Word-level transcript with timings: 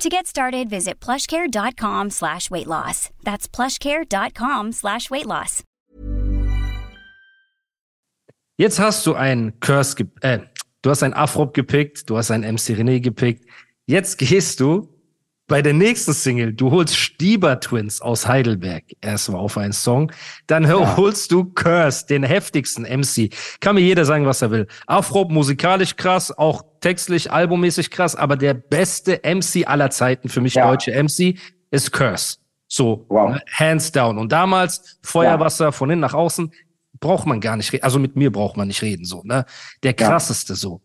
To 0.00 0.08
get 0.08 0.26
started, 0.26 0.70
visit 0.70 0.98
plushcare.com 0.98 2.08
slash 2.08 2.50
weight 2.50 2.66
loss. 2.66 3.10
That's 3.22 3.46
plushcare.com 3.46 4.72
slash 4.72 5.10
weight 5.10 5.26
loss. 5.26 5.62
Jetzt 8.56 8.78
hast 8.78 9.06
du 9.06 9.14
einen 9.14 9.60
Curse, 9.60 10.06
äh, 10.22 10.40
du 10.80 10.90
hast 10.90 11.02
einen 11.02 11.12
Afrop 11.12 11.52
gepickt, 11.52 12.08
du 12.08 12.16
hast 12.16 12.30
einen 12.30 12.44
MC 12.54 12.74
René 12.78 13.00
gepickt. 13.00 13.44
Jetzt 13.86 14.16
gehst 14.16 14.60
du 14.60 14.88
bei 15.50 15.62
der 15.62 15.72
nächsten 15.72 16.12
Single, 16.12 16.52
du 16.52 16.70
holst 16.70 16.96
Stieber 16.96 17.58
Twins 17.58 18.00
aus 18.00 18.28
Heidelberg 18.28 18.84
erstmal 19.00 19.40
auf 19.40 19.58
einen 19.58 19.72
Song, 19.72 20.12
dann 20.46 20.62
ja. 20.62 20.96
holst 20.96 21.32
du 21.32 21.44
Curse, 21.44 22.06
den 22.06 22.22
heftigsten 22.22 22.84
MC. 22.84 23.34
Kann 23.58 23.74
mir 23.74 23.80
jeder 23.80 24.04
sagen, 24.04 24.26
was 24.26 24.42
er 24.42 24.52
will. 24.52 24.68
Afro 24.86 25.24
musikalisch 25.24 25.96
krass, 25.96 26.30
auch 26.30 26.62
textlich, 26.78 27.32
albummäßig 27.32 27.90
krass, 27.90 28.14
aber 28.14 28.36
der 28.36 28.54
beste 28.54 29.22
MC 29.24 29.66
aller 29.66 29.90
Zeiten 29.90 30.28
für 30.28 30.40
mich, 30.40 30.54
ja. 30.54 30.68
deutsche 30.68 30.92
MC, 30.92 31.36
ist 31.72 31.90
Curse. 31.90 32.36
So, 32.68 33.04
wow. 33.08 33.30
Ne, 33.30 33.42
hands 33.52 33.90
down. 33.90 34.18
Und 34.18 34.30
damals 34.30 35.00
Feuerwasser 35.02 35.64
ja. 35.66 35.72
von 35.72 35.90
innen 35.90 36.00
nach 36.00 36.14
außen 36.14 36.52
braucht 37.00 37.26
man 37.26 37.40
gar 37.40 37.56
nicht 37.56 37.72
reden. 37.72 37.82
Also 37.82 37.98
mit 37.98 38.14
mir 38.14 38.30
braucht 38.30 38.56
man 38.56 38.68
nicht 38.68 38.82
reden, 38.82 39.04
so, 39.04 39.22
ne? 39.24 39.44
Der 39.82 39.94
krasseste 39.94 40.54
so. 40.54 40.80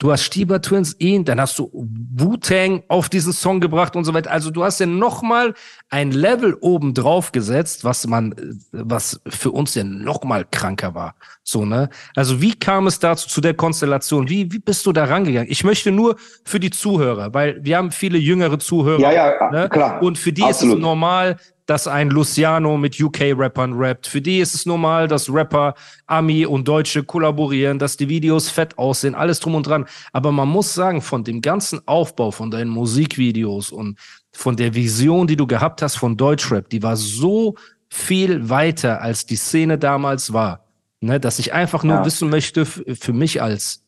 Du 0.00 0.12
hast 0.12 0.22
Stieber 0.22 0.62
Twins, 0.62 0.94
ihn, 1.00 1.24
dann 1.24 1.40
hast 1.40 1.58
du 1.58 1.70
Wu-Tang 1.72 2.84
auf 2.86 3.08
diesen 3.08 3.32
Song 3.32 3.58
gebracht 3.58 3.96
und 3.96 4.04
so 4.04 4.14
weiter. 4.14 4.30
Also 4.30 4.52
du 4.52 4.62
hast 4.62 4.78
ja 4.78 4.86
nochmal 4.86 5.54
ein 5.90 6.12
Level 6.12 6.56
oben 6.60 6.94
drauf 6.94 7.32
gesetzt, 7.32 7.82
was 7.82 8.06
man, 8.06 8.32
was 8.70 9.20
für 9.26 9.50
uns 9.50 9.74
ja 9.74 9.82
nochmal 9.82 10.46
kranker 10.48 10.94
war. 10.94 11.16
So, 11.42 11.64
ne? 11.64 11.88
Also 12.14 12.40
wie 12.40 12.54
kam 12.54 12.86
es 12.86 13.00
dazu, 13.00 13.28
zu 13.28 13.40
der 13.40 13.54
Konstellation? 13.54 14.28
Wie, 14.28 14.52
wie 14.52 14.60
bist 14.60 14.86
du 14.86 14.92
da 14.92 15.04
rangegangen? 15.04 15.50
Ich 15.50 15.64
möchte 15.64 15.90
nur 15.90 16.14
für 16.44 16.60
die 16.60 16.70
Zuhörer, 16.70 17.34
weil 17.34 17.58
wir 17.64 17.76
haben 17.76 17.90
viele 17.90 18.18
jüngere 18.18 18.60
Zuhörer. 18.60 19.00
Ja, 19.00 19.10
ja, 19.10 19.50
ne? 19.50 19.68
klar. 19.68 20.00
Und 20.00 20.16
für 20.16 20.32
die 20.32 20.44
Absolut. 20.44 20.74
ist 20.74 20.78
es 20.78 20.82
normal, 20.82 21.38
dass 21.68 21.86
ein 21.86 22.08
Luciano 22.08 22.78
mit 22.78 22.98
UK-Rappern 22.98 23.74
rappt. 23.74 24.06
Für 24.06 24.22
die 24.22 24.38
ist 24.38 24.54
es 24.54 24.64
normal, 24.64 25.06
dass 25.06 25.30
Rapper, 25.30 25.74
Ami 26.06 26.46
und 26.46 26.66
Deutsche 26.66 27.04
kollaborieren, 27.04 27.78
dass 27.78 27.98
die 27.98 28.08
Videos 28.08 28.48
fett 28.48 28.78
aussehen, 28.78 29.14
alles 29.14 29.38
drum 29.38 29.54
und 29.54 29.66
dran. 29.66 29.84
Aber 30.14 30.32
man 30.32 30.48
muss 30.48 30.72
sagen, 30.72 31.02
von 31.02 31.24
dem 31.24 31.42
ganzen 31.42 31.86
Aufbau 31.86 32.30
von 32.30 32.50
deinen 32.50 32.70
Musikvideos 32.70 33.70
und 33.70 33.98
von 34.32 34.56
der 34.56 34.74
Vision, 34.74 35.26
die 35.26 35.36
du 35.36 35.46
gehabt 35.46 35.82
hast 35.82 35.96
von 35.96 36.16
Deutschrap, 36.16 36.70
die 36.70 36.82
war 36.82 36.96
so 36.96 37.54
viel 37.90 38.48
weiter, 38.48 39.02
als 39.02 39.26
die 39.26 39.36
Szene 39.36 39.76
damals 39.76 40.32
war. 40.32 40.64
Ne, 41.00 41.20
dass 41.20 41.38
ich 41.38 41.52
einfach 41.52 41.84
nur 41.84 41.96
ja. 41.96 42.04
wissen 42.06 42.30
möchte, 42.30 42.64
für 42.64 43.12
mich 43.12 43.42
als 43.42 43.84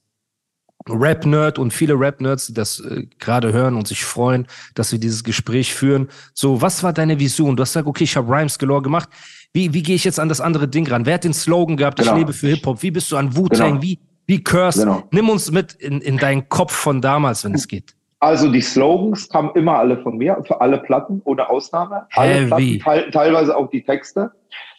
Rap-Nerd 0.88 1.58
und 1.58 1.72
viele 1.72 1.94
Rap-Nerds, 1.94 2.48
die 2.48 2.54
das 2.54 2.80
äh, 2.80 3.06
gerade 3.18 3.52
hören 3.52 3.74
und 3.76 3.86
sich 3.86 4.04
freuen, 4.04 4.46
dass 4.74 4.92
wir 4.92 4.98
dieses 4.98 5.24
Gespräch 5.24 5.74
führen. 5.74 6.08
So, 6.32 6.62
was 6.62 6.82
war 6.82 6.92
deine 6.92 7.18
Vision? 7.18 7.56
Du 7.56 7.62
hast 7.62 7.70
gesagt, 7.70 7.86
okay, 7.86 8.04
ich 8.04 8.16
habe 8.16 8.32
Rhymes 8.32 8.58
Galore 8.58 8.82
gemacht. 8.82 9.08
Wie, 9.52 9.74
wie 9.74 9.82
gehe 9.82 9.96
ich 9.96 10.04
jetzt 10.04 10.20
an 10.20 10.28
das 10.28 10.40
andere 10.40 10.68
Ding 10.68 10.86
ran? 10.86 11.06
Wer 11.06 11.14
hat 11.14 11.24
den 11.24 11.34
Slogan 11.34 11.76
gehabt, 11.76 11.98
genau. 11.98 12.12
ich 12.12 12.18
lebe 12.18 12.32
für 12.32 12.48
Hip-Hop? 12.48 12.82
Wie 12.82 12.90
bist 12.90 13.10
du 13.12 13.16
an 13.16 13.36
Wu-Tang? 13.36 13.72
Genau. 13.72 13.82
Wie, 13.82 13.98
wie 14.26 14.42
Curse? 14.42 14.80
Genau. 14.80 15.02
Nimm 15.10 15.28
uns 15.28 15.50
mit 15.50 15.74
in, 15.74 16.00
in 16.00 16.16
deinen 16.16 16.48
Kopf 16.48 16.72
von 16.72 17.00
damals, 17.00 17.44
wenn 17.44 17.54
es 17.54 17.68
geht. 17.68 17.94
Also 18.20 18.52
die 18.52 18.60
Slogans 18.60 19.28
kamen 19.28 19.50
immer 19.54 19.78
alle 19.78 19.96
von 20.02 20.18
mir, 20.18 20.42
für 20.46 20.60
alle 20.60 20.78
Platten, 20.78 21.22
ohne 21.24 21.48
Ausnahme. 21.48 22.06
Alle 22.12 22.50
Heavy. 22.50 22.78
Platten, 22.78 23.10
teilweise 23.12 23.56
auch 23.56 23.70
die 23.70 23.82
Texte. 23.82 24.30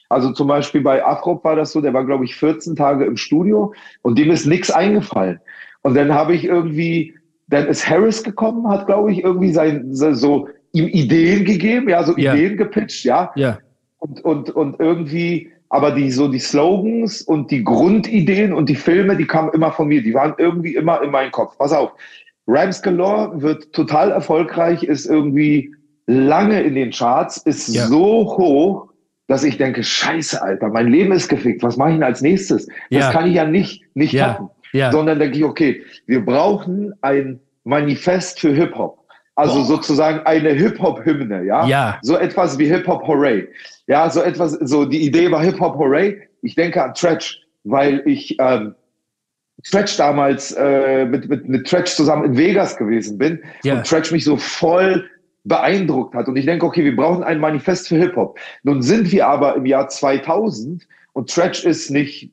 Also 0.10 0.32
zum 0.32 0.48
Beispiel 0.48 0.82
bei 0.82 1.04
Afrop 1.04 1.44
war 1.44 1.56
das 1.56 1.72
so, 1.72 1.82
der 1.82 1.94
war, 1.94 2.06
glaube 2.06 2.26
ich, 2.26 2.36
14 2.36 2.76
Tage 2.76 3.06
im 3.06 3.18
Studio 3.18 3.74
und 4.04 4.20
dem 4.20 4.30
ist 4.30 4.46
nichts 4.46 4.70
eingefallen. 4.70 5.40
Und 5.84 5.96
dann 5.96 6.14
habe 6.14 6.36
ich 6.36 6.46
irgendwie, 6.46 7.14
dann 7.48 7.68
ist 7.68 7.90
Harris 7.90 8.24
gekommen, 8.24 8.68
hat, 8.68 8.86
glaube 8.86 9.12
ich, 9.12 9.24
irgendwie 9.24 9.52
sein, 9.52 9.88
so 9.92 10.48
ihm 10.74 10.88
Ideen 10.88 11.46
gegeben, 11.46 11.90
ja, 11.90 12.04
so 12.04 12.16
yeah. 12.18 12.34
Ideen 12.34 12.58
gepitcht, 12.58 13.04
ja. 13.04 13.32
Ja. 13.36 13.60
Und, 14.00 14.22
und, 14.24 14.50
und 14.52 14.80
irgendwie, 14.80 15.52
aber 15.70 15.92
die, 15.92 16.12
so 16.12 16.28
die 16.28 16.40
Slogans 16.40 17.22
und 17.22 17.52
die 17.52 17.64
Grundideen 17.64 18.54
und 18.54 18.70
die 18.70 18.76
Filme, 18.76 19.16
die 19.16 19.28
kamen 19.28 19.52
immer 19.54 19.72
von 19.72 19.88
mir. 19.88 20.02
Die 20.02 20.14
waren 20.14 20.34
irgendwie 20.38 20.76
immer 20.76 21.02
in 21.02 21.12
meinem 21.12 21.32
Kopf. 21.32 21.58
Pass 21.58 21.72
auf. 21.72 21.92
Rams 22.48 22.82
Galore 22.82 23.42
wird 23.42 23.72
total 23.74 24.12
erfolgreich, 24.12 24.84
ist 24.84 25.06
irgendwie 25.06 25.74
lange 26.08 26.62
in 26.62 26.76
den 26.76 26.92
Charts, 26.92 27.38
ist 27.38 27.74
ja. 27.74 27.86
so 27.88 28.38
hoch, 28.38 28.90
dass 29.28 29.44
ich 29.44 29.58
denke, 29.58 29.84
scheiße, 29.84 30.42
Alter, 30.42 30.70
mein 30.70 30.88
Leben 30.88 31.12
ist 31.14 31.30
gefickt. 31.30 31.64
Was 31.64 31.78
mache 31.78 31.92
ich 31.92 31.96
denn 31.96 32.04
als 32.04 32.22
nächstes? 32.22 32.68
Das 32.90 33.12
kann 33.12 33.28
ich 33.28 33.36
ja 33.36 33.46
nicht, 33.46 33.84
nicht 33.94 34.14
ja. 34.14 34.34
toppen 34.34 34.50
ja. 34.74 34.92
sondern 34.92 35.20
denke 35.20 35.38
ich, 35.38 35.44
okay, 35.44 35.84
wir 36.06 36.24
brauchen 36.24 36.94
ein 37.02 37.40
Manifest 37.64 38.40
für 38.40 38.54
Hip-Hop. 38.54 39.00
Also 39.36 39.60
Boah. 39.60 39.66
sozusagen 39.66 40.20
eine 40.26 40.50
Hip-Hop-Hymne, 40.50 41.46
ja? 41.46 41.66
ja. 41.66 42.00
So 42.02 42.18
etwas 42.18 42.58
wie 42.58 42.66
Hip-Hop 42.66 43.08
Hooray. 43.08 43.48
Ja, 43.88 44.10
so 44.10 44.22
etwas, 44.22 44.54
so 44.54 44.86
die 44.86 45.06
Idee 45.06 45.32
war 45.32 45.42
Hip-Hop 45.42 45.78
Hooray. 45.78 46.22
Ich 46.42 46.56
denke 46.56 46.84
an 46.84 46.94
Tretch, 46.94 47.42
weil 47.64 48.02
ich 48.06 48.38
ähm, 48.40 48.76
Tretch 49.64 49.98
damals 49.98 50.52
äh, 50.52 51.06
mit, 51.06 51.30
mit, 51.30 51.48
mit 51.48 51.68
Tretch 51.68 51.92
zusammen 51.92 52.26
in 52.26 52.38
Vegas 52.38 52.76
gewesen 52.78 53.18
bin 53.18 53.42
ja. 53.64 53.76
und 53.76 53.88
Tretch 53.88 54.12
mich 54.12 54.26
so 54.26 54.38
voll 54.38 55.10
beeindruckt 55.44 56.14
hat. 56.14 56.28
Und 56.28 56.36
ich 56.36 56.46
denke, 56.46 56.66
okay, 56.66 56.84
wir 56.84 56.96
brauchen 56.96 57.24
ein 57.24 57.40
Manifest 57.40 57.88
für 57.88 57.98
Hip-Hop. 57.98 58.38
Nun 58.64 58.82
sind 58.82 59.12
wir 59.12 59.28
aber 59.28 59.56
im 59.56 59.66
Jahr 59.66 59.88
2000 59.88 60.88
und 61.14 61.30
Tretch 61.30 61.66
ist 61.66 61.90
nicht 61.90 62.32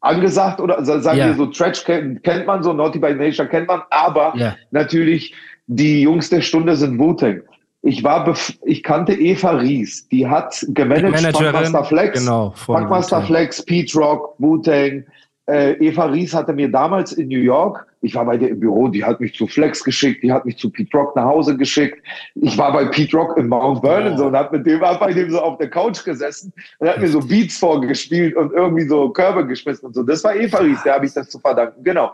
angesagt 0.00 0.60
oder 0.60 0.84
sagen 0.84 1.18
ja. 1.18 1.26
wir 1.26 1.34
so, 1.34 1.46
Trash 1.46 1.84
kennt, 1.84 2.22
kennt 2.22 2.46
man 2.46 2.62
so, 2.62 2.72
Naughty 2.72 2.98
by 2.98 3.14
Nature 3.14 3.48
kennt 3.48 3.68
man, 3.68 3.82
aber 3.90 4.32
ja. 4.36 4.56
natürlich 4.70 5.34
die 5.66 6.02
Jungs 6.02 6.30
der 6.30 6.40
Stunde 6.40 6.76
sind 6.76 6.98
Wu-Tang. 6.98 7.42
Ich 7.82 8.02
war, 8.02 8.34
ich 8.64 8.82
kannte 8.82 9.14
Eva 9.14 9.50
Ries, 9.50 10.08
die 10.08 10.26
hat 10.26 10.64
gemanagt 10.68 11.36
Funkmaster 11.36 11.84
Flex, 11.84 12.20
genau, 12.20 12.50
Funkmaster 12.56 13.22
Flex, 13.22 13.64
Pete 13.64 13.96
Rock, 13.98 14.34
Wu-Tang, 14.38 15.04
äh, 15.46 15.72
Eva 15.74 16.06
Ries 16.06 16.34
hatte 16.34 16.52
mir 16.52 16.70
damals 16.70 17.12
in 17.12 17.28
New 17.28 17.38
York, 17.38 17.86
ich 18.06 18.14
war 18.14 18.24
bei 18.24 18.36
der 18.36 18.50
im 18.50 18.60
Büro, 18.60 18.88
die 18.88 19.04
hat 19.04 19.20
mich 19.20 19.34
zu 19.34 19.46
Flex 19.46 19.82
geschickt, 19.82 20.22
die 20.22 20.32
hat 20.32 20.46
mich 20.46 20.56
zu 20.56 20.70
Pete 20.70 20.96
Rock 20.96 21.16
nach 21.16 21.24
Hause 21.24 21.56
geschickt. 21.56 22.00
Ich 22.36 22.56
war 22.56 22.72
bei 22.72 22.84
Pete 22.84 23.16
Rock 23.16 23.36
in 23.36 23.48
Mount 23.48 23.80
Vernon 23.80 24.16
so 24.16 24.26
und 24.26 24.36
hab 24.36 24.52
mit 24.52 24.64
dem, 24.64 24.80
hab 24.80 25.00
bei 25.00 25.12
dem 25.12 25.30
so 25.30 25.40
auf 25.40 25.58
der 25.58 25.68
Couch 25.68 26.04
gesessen 26.04 26.52
und 26.78 26.88
hat 26.88 27.00
mir 27.00 27.08
so 27.08 27.20
Beats 27.20 27.58
vorgespielt 27.58 28.36
und 28.36 28.52
irgendwie 28.52 28.86
so 28.86 29.10
Körbe 29.10 29.46
geschmissen 29.46 29.86
und 29.86 29.94
so. 29.94 30.04
Das 30.04 30.22
war 30.22 30.36
Eva 30.36 30.58
Ries, 30.58 30.82
der 30.84 30.94
habe 30.94 31.06
ich 31.06 31.12
das 31.12 31.28
zu 31.28 31.40
verdanken, 31.40 31.82
genau. 31.82 32.12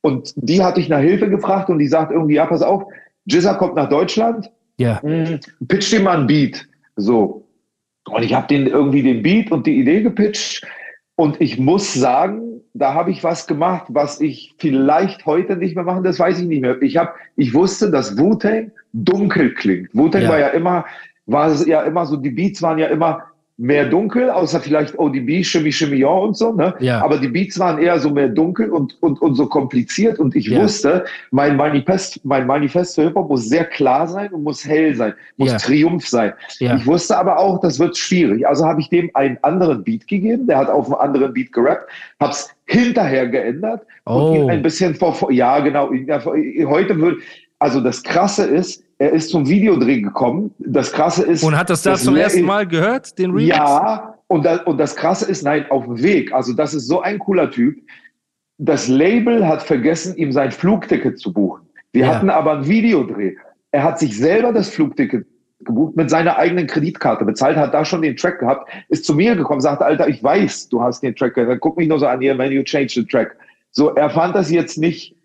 Und 0.00 0.32
die 0.36 0.62
hatte 0.62 0.80
ich 0.80 0.88
nach 0.88 1.00
Hilfe 1.00 1.28
gefragt 1.28 1.68
und 1.68 1.78
die 1.78 1.88
sagt 1.88 2.12
irgendwie, 2.12 2.36
ja, 2.36 2.46
pass 2.46 2.62
auf, 2.62 2.84
Jizza 3.26 3.54
kommt 3.54 3.74
nach 3.74 3.88
Deutschland, 3.88 4.50
ja. 4.78 5.00
Yeah. 5.02 5.38
pitch 5.68 5.90
dir 5.90 6.00
mal 6.00 6.18
ein 6.18 6.26
Beat. 6.26 6.66
So. 6.96 7.46
Und 8.08 8.22
ich 8.22 8.34
habe 8.34 8.46
den 8.46 8.66
irgendwie 8.66 9.02
den 9.02 9.22
Beat 9.22 9.50
und 9.50 9.66
die 9.66 9.78
Idee 9.78 10.02
gepitcht. 10.02 10.66
Und 11.16 11.40
ich 11.40 11.58
muss 11.58 11.94
sagen, 11.94 12.55
da 12.78 12.94
habe 12.94 13.10
ich 13.10 13.24
was 13.24 13.46
gemacht, 13.46 13.86
was 13.88 14.20
ich 14.20 14.54
vielleicht 14.58 15.26
heute 15.26 15.56
nicht 15.56 15.74
mehr 15.74 15.84
machen, 15.84 16.04
das 16.04 16.18
weiß 16.18 16.38
ich 16.38 16.46
nicht 16.46 16.60
mehr. 16.60 16.80
Ich 16.82 16.96
habe, 16.96 17.10
ich 17.36 17.54
wusste, 17.54 17.90
dass 17.90 18.18
Wu-Tang 18.18 18.70
dunkel 18.92 19.54
klingt. 19.54 19.88
Wu-Tang 19.94 20.22
ja. 20.22 20.28
war 20.28 20.38
ja 20.38 20.48
immer, 20.48 20.84
war 21.26 21.48
es 21.48 21.66
ja 21.66 21.82
immer 21.82 22.06
so, 22.06 22.16
die 22.16 22.30
Beats 22.30 22.62
waren 22.62 22.78
ja 22.78 22.88
immer 22.88 23.24
mehr 23.58 23.86
dunkel, 23.86 24.28
außer 24.28 24.60
vielleicht 24.60 24.98
ODB, 24.98 25.42
Shimmy 25.42 25.72
Shimmy 25.72 25.96
Ja 25.96 26.08
und 26.08 26.36
so, 26.36 26.52
ne? 26.52 26.74
Ja. 26.78 27.02
Aber 27.02 27.16
die 27.16 27.28
Beats 27.28 27.58
waren 27.58 27.78
eher 27.78 27.98
so 27.98 28.10
mehr 28.10 28.28
dunkel 28.28 28.70
und, 28.70 29.02
und, 29.02 29.20
und 29.22 29.34
so 29.34 29.46
kompliziert 29.46 30.18
und 30.18 30.36
ich 30.36 30.48
ja. 30.48 30.62
wusste, 30.62 31.06
mein 31.30 31.56
Manifest, 31.56 32.22
mein 32.24 32.46
Manifest 32.46 32.96
für 32.96 33.04
Hip-Hop 33.04 33.30
muss 33.30 33.48
sehr 33.48 33.64
klar 33.64 34.06
sein 34.08 34.30
und 34.32 34.42
muss 34.42 34.66
hell 34.66 34.94
sein, 34.94 35.14
muss 35.38 35.52
ja. 35.52 35.58
Triumph 35.58 36.06
sein. 36.06 36.34
Ja. 36.58 36.76
Ich 36.76 36.86
wusste 36.86 37.16
aber 37.16 37.38
auch, 37.38 37.60
das 37.60 37.78
wird 37.78 37.96
schwierig. 37.96 38.46
Also 38.46 38.66
habe 38.66 38.80
ich 38.80 38.90
dem 38.90 39.10
einen 39.14 39.38
anderen 39.40 39.82
Beat 39.82 40.06
gegeben, 40.06 40.46
der 40.46 40.58
hat 40.58 40.68
auf 40.68 40.86
einem 40.86 41.00
anderen 41.00 41.32
Beat 41.32 41.52
gerappt, 41.52 41.90
hab's 42.20 42.50
hinterher 42.66 43.28
geändert 43.28 43.86
oh. 44.04 44.12
und 44.12 44.36
ihn 44.36 44.50
ein 44.50 44.62
bisschen 44.62 44.94
vor, 44.96 45.30
ja 45.30 45.60
genau, 45.60 45.90
heute 45.90 46.98
würde, 46.98 47.18
also 47.58 47.80
das 47.80 48.02
Krasse 48.02 48.46
ist, 48.46 48.82
er 48.98 49.12
ist 49.12 49.30
zum 49.30 49.46
Videodreh 49.48 50.00
gekommen. 50.00 50.54
Das 50.58 50.92
Krasse 50.92 51.24
ist. 51.24 51.42
Und 51.42 51.56
hat 51.56 51.70
das 51.70 51.82
da 51.82 51.96
zum 51.96 52.16
ersten 52.16 52.42
Mal 52.42 52.66
gehört, 52.66 53.18
den 53.18 53.30
Remix? 53.30 53.56
Ja, 53.56 54.14
und, 54.28 54.44
das, 54.44 54.62
und 54.62 54.78
das 54.78 54.96
Krasse 54.96 55.30
ist, 55.30 55.42
nein, 55.42 55.66
auf 55.70 55.84
dem 55.84 56.02
Weg. 56.02 56.32
Also, 56.32 56.52
das 56.52 56.74
ist 56.74 56.86
so 56.86 57.00
ein 57.00 57.18
cooler 57.18 57.50
Typ. 57.50 57.76
Das 58.58 58.88
Label 58.88 59.46
hat 59.46 59.62
vergessen, 59.62 60.16
ihm 60.16 60.32
sein 60.32 60.50
Flugticket 60.50 61.18
zu 61.18 61.32
buchen. 61.32 61.66
Wir 61.92 62.06
ja. 62.06 62.14
hatten 62.14 62.30
aber 62.30 62.58
ein 62.58 62.66
Videodreh. 62.66 63.34
Er 63.70 63.82
hat 63.82 63.98
sich 63.98 64.16
selber 64.16 64.52
das 64.52 64.70
Flugticket 64.70 65.26
gebucht 65.60 65.96
mit 65.96 66.08
seiner 66.10 66.36
eigenen 66.36 66.66
Kreditkarte. 66.66 67.24
Bezahlt 67.24 67.56
hat 67.56 67.74
da 67.74 67.84
schon 67.84 68.02
den 68.02 68.16
Track 68.16 68.38
gehabt, 68.38 68.70
ist 68.88 69.04
zu 69.04 69.14
mir 69.14 69.34
gekommen, 69.36 69.60
sagte, 69.60 69.84
Alter, 69.84 70.08
ich 70.08 70.22
weiß, 70.22 70.68
du 70.68 70.82
hast 70.82 71.02
den 71.02 71.14
Track 71.14 71.34
gehört. 71.34 71.60
Guck 71.60 71.76
mich 71.76 71.88
nur 71.88 71.98
so 71.98 72.06
an, 72.06 72.20
hier, 72.20 72.36
when 72.38 72.52
you 72.52 72.62
change 72.62 72.92
the 72.94 73.04
track. 73.04 73.36
So, 73.70 73.94
er 73.94 74.08
fand 74.10 74.34
das 74.34 74.50
jetzt 74.50 74.78
nicht 74.78 75.15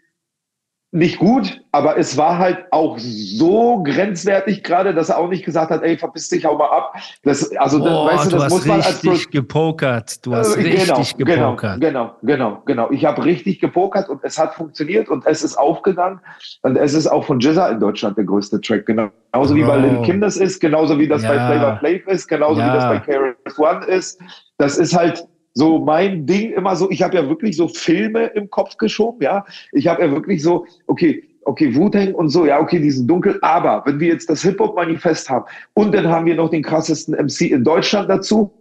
nicht 0.94 1.20
gut, 1.20 1.62
aber 1.72 1.98
es 1.98 2.18
war 2.18 2.38
halt 2.38 2.66
auch 2.72 2.98
so 3.00 3.82
grenzwertig 3.82 4.62
gerade, 4.62 4.94
dass 4.94 5.08
er 5.08 5.20
auch 5.20 5.30
nicht 5.30 5.46
gesagt 5.46 5.72
hat, 5.72 5.84
ey, 5.84 5.98
verpiss 5.98 6.28
dich 6.28 6.46
auch 6.46 6.58
mal 6.58 6.70
ab. 6.70 6.96
Das, 7.24 7.50
also, 7.56 7.82
oh, 7.82 8.08
weißt 8.08 8.34
du, 8.34 8.38
das 8.38 8.50
muss 8.50 8.66
man 8.66 8.82
als 8.82 9.02
richtig 9.02 9.32
gepokert. 9.32 10.26
Du 10.26 10.36
hast 10.36 10.58
äh, 10.58 10.62
richtig 10.62 11.16
genau, 11.16 11.52
gepokert. 11.56 11.80
Genau, 11.80 12.16
genau, 12.24 12.62
genau. 12.66 12.92
Ich 12.92 13.06
habe 13.06 13.24
richtig 13.24 13.62
gepokert 13.62 14.10
und 14.10 14.20
es 14.24 14.38
hat 14.38 14.54
funktioniert 14.54 15.08
und 15.08 15.26
es 15.26 15.44
ist 15.44 15.56
aufgegangen 15.56 16.20
und 16.64 16.76
es 16.76 16.94
ist 16.94 17.08
auch 17.08 17.24
von 17.24 17.40
Jizza 17.40 17.70
in 17.70 17.80
Deutschland 17.80 18.18
der 18.18 18.26
größte 18.26 18.60
Track. 18.60 18.86
Genauso 18.86 19.14
oh. 19.34 19.56
wie 19.56 19.64
bei 19.64 19.78
Little 19.78 20.02
Kim 20.02 20.20
das 20.20 20.36
ist, 20.36 20.60
genauso 20.60 21.00
wie 21.00 21.08
das 21.08 21.24
ja. 21.24 21.30
bei 21.30 21.36
Flavor 21.36 21.78
Flav 21.78 22.08
ist, 22.08 22.28
genauso 22.28 22.60
ja. 22.60 22.68
wie 22.68 22.78
das 22.78 22.86
bei 22.86 23.00
KRS 23.00 23.60
One 23.60 23.86
ist. 23.86 24.22
Das 24.58 24.78
ist 24.78 24.94
halt, 24.94 25.26
so 25.54 25.80
mein 25.80 26.26
Ding 26.26 26.54
immer 26.54 26.76
so, 26.76 26.90
ich 26.90 27.02
habe 27.02 27.16
ja 27.16 27.28
wirklich 27.28 27.58
so 27.58 27.68
Filme 27.68 28.28
im 28.28 28.50
Kopf 28.50 28.78
geschoben, 28.78 29.22
ja. 29.22 29.46
Ich 29.72 29.88
habe 29.88 30.04
ja 30.04 30.12
wirklich 30.12 30.42
so, 30.42 30.66
okay, 30.88 31.24
okay, 31.46 31.76
Wu-Tang 31.76 32.14
und 32.14 32.30
so, 32.30 32.46
ja, 32.46 32.60
okay, 32.60 32.80
die 32.80 32.92
sind 32.92 33.08
dunkel, 33.08 33.38
aber 33.42 33.84
wenn 33.86 34.00
wir 34.00 34.10
jetzt 34.10 34.30
das 34.30 34.42
Hip-Hop-Manifest 34.44 35.30
haben 35.30 35.46
und 35.74 35.94
dann 35.94 36.08
haben 36.08 36.26
wir 36.26 36.36
noch 36.36 36.50
den 36.50 36.64
krassesten 36.64 37.16
MC 37.16 37.52
in 37.52 37.64
Deutschland 37.64 38.10
dazu, 38.10 38.52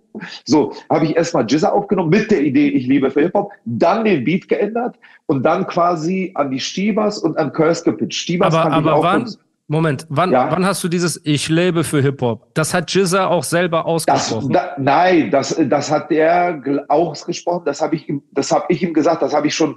so, 0.44 0.72
habe 0.88 1.04
ich 1.04 1.16
erstmal 1.16 1.46
Jizza 1.46 1.70
aufgenommen 1.70 2.10
mit 2.10 2.30
der 2.30 2.42
Idee, 2.42 2.68
ich 2.68 2.86
liebe 2.86 3.10
für 3.10 3.20
Hip-Hop, 3.20 3.52
dann 3.64 4.04
den 4.04 4.24
Beat 4.24 4.48
geändert 4.48 4.98
und 5.26 5.44
dann 5.44 5.66
quasi 5.66 6.32
an 6.34 6.50
die 6.50 6.58
Stiebers 6.58 7.18
und 7.18 7.36
an 7.38 7.52
Curse 7.52 7.84
gepitcht. 7.84 8.20
Stiebers 8.20 8.54
aber, 8.54 8.72
aber 8.72 9.02
wann, 9.02 9.32
Moment, 9.70 10.04
wann, 10.08 10.32
ja. 10.32 10.50
wann 10.50 10.66
hast 10.66 10.82
du 10.82 10.88
dieses 10.88 11.20
Ich 11.22 11.48
lebe 11.48 11.84
für 11.84 12.02
Hip-Hop? 12.02 12.52
Das 12.54 12.74
hat 12.74 12.92
Jizza 12.92 13.28
auch 13.28 13.44
selber 13.44 13.86
ausgesprochen. 13.86 14.52
Das, 14.52 14.64
da, 14.64 14.74
nein, 14.78 15.30
das, 15.30 15.56
das 15.68 15.92
hat 15.92 16.10
der 16.10 16.60
ausgesprochen, 16.88 17.62
das 17.66 17.80
habe 17.80 17.94
ich, 17.94 18.08
ihm, 18.08 18.20
das 18.32 18.50
hab 18.50 18.68
ich 18.68 18.82
ihm 18.82 18.92
gesagt, 18.92 19.22
das 19.22 19.32
habe 19.32 19.46
ich 19.46 19.54
schon 19.54 19.76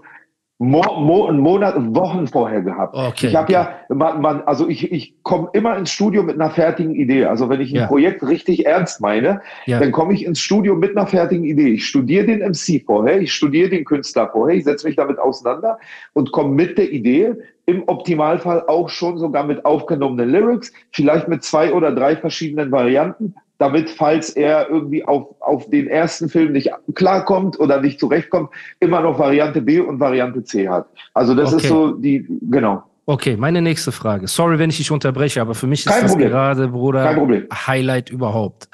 Mo, 0.64 0.82
Mo, 1.00 1.32
Monat, 1.34 1.76
Wochen 1.94 2.26
vorher 2.26 2.62
gehabt. 2.62 2.96
Okay, 2.96 3.28
ich 3.28 3.36
habe 3.36 3.44
okay. 3.44 3.54
ja, 3.54 3.76
man, 3.90 4.22
man, 4.22 4.42
also 4.44 4.70
ich, 4.70 4.92
ich 4.92 5.14
komme 5.24 5.50
immer 5.52 5.78
ins 5.78 5.92
Studio 5.92 6.24
mit 6.24 6.36
einer 6.36 6.50
fertigen 6.50 6.96
Idee. 6.96 7.26
Also 7.26 7.50
wenn 7.50 7.60
ich 7.60 7.72
ein 7.74 7.82
ja. 7.82 7.88
Projekt 7.88 8.26
richtig 8.26 8.66
ernst 8.66 9.02
meine, 9.02 9.42
ja. 9.66 9.80
dann 9.80 9.92
komme 9.92 10.14
ich 10.14 10.26
ins 10.26 10.40
Studio 10.40 10.76
mit 10.76 10.96
einer 10.96 11.06
fertigen 11.06 11.44
Idee. 11.44 11.74
Ich 11.74 11.86
studiere 11.86 12.26
den 12.26 12.40
MC 12.40 12.82
vorher, 12.86 13.20
ich 13.22 13.34
studiere 13.34 13.70
den 13.70 13.84
Künstler 13.84 14.30
vorher, 14.32 14.56
ich 14.56 14.64
setze 14.64 14.88
mich 14.88 14.96
damit 14.96 15.20
auseinander 15.20 15.80
und 16.14 16.32
komme 16.32 16.56
mit 16.56 16.78
der 16.78 16.92
Idee, 16.92 17.36
im 17.66 17.84
Optimalfall 17.88 18.66
auch 18.68 18.90
schon 18.90 19.18
sogar 19.18 19.46
mit 19.46 19.66
aufgenommenen 19.66 20.30
Lyrics, 20.30 20.74
vielleicht 20.92 21.28
mit 21.28 21.44
zwei 21.44 21.74
oder 21.74 21.94
drei 21.94 22.16
verschiedenen 22.16 22.72
Varianten, 22.72 23.36
damit, 23.64 23.90
falls 23.90 24.32
er 24.32 24.70
irgendwie 24.70 25.06
auf, 25.06 25.36
auf 25.40 25.70
den 25.70 25.88
ersten 25.88 26.28
Film 26.28 26.52
nicht 26.52 26.70
klarkommt 26.96 27.58
oder 27.60 27.80
nicht 27.80 27.98
zurechtkommt, 27.98 28.50
immer 28.82 29.00
noch 29.00 29.18
Variante 29.18 29.62
B 29.62 29.80
und 29.80 30.02
Variante 30.02 30.44
C 30.44 30.68
hat. 30.68 30.88
Also 31.14 31.34
das 31.34 31.54
okay. 31.54 31.64
ist 31.64 31.70
so 31.70 31.94
die, 31.94 32.28
genau. 32.42 32.84
Okay, 33.06 33.38
meine 33.38 33.62
nächste 33.62 33.94
Frage. 33.94 34.28
Sorry, 34.28 34.60
wenn 34.60 34.70
ich 34.70 34.78
dich 34.78 34.92
unterbreche, 34.92 35.40
aber 35.40 35.56
für 35.56 35.68
mich 35.68 35.86
ist 35.86 35.92
Kein 35.92 36.04
das 36.04 36.12
Problem. 36.12 36.30
gerade, 36.30 36.68
Bruder, 36.68 37.48
Highlight 37.68 38.10
überhaupt. 38.10 38.68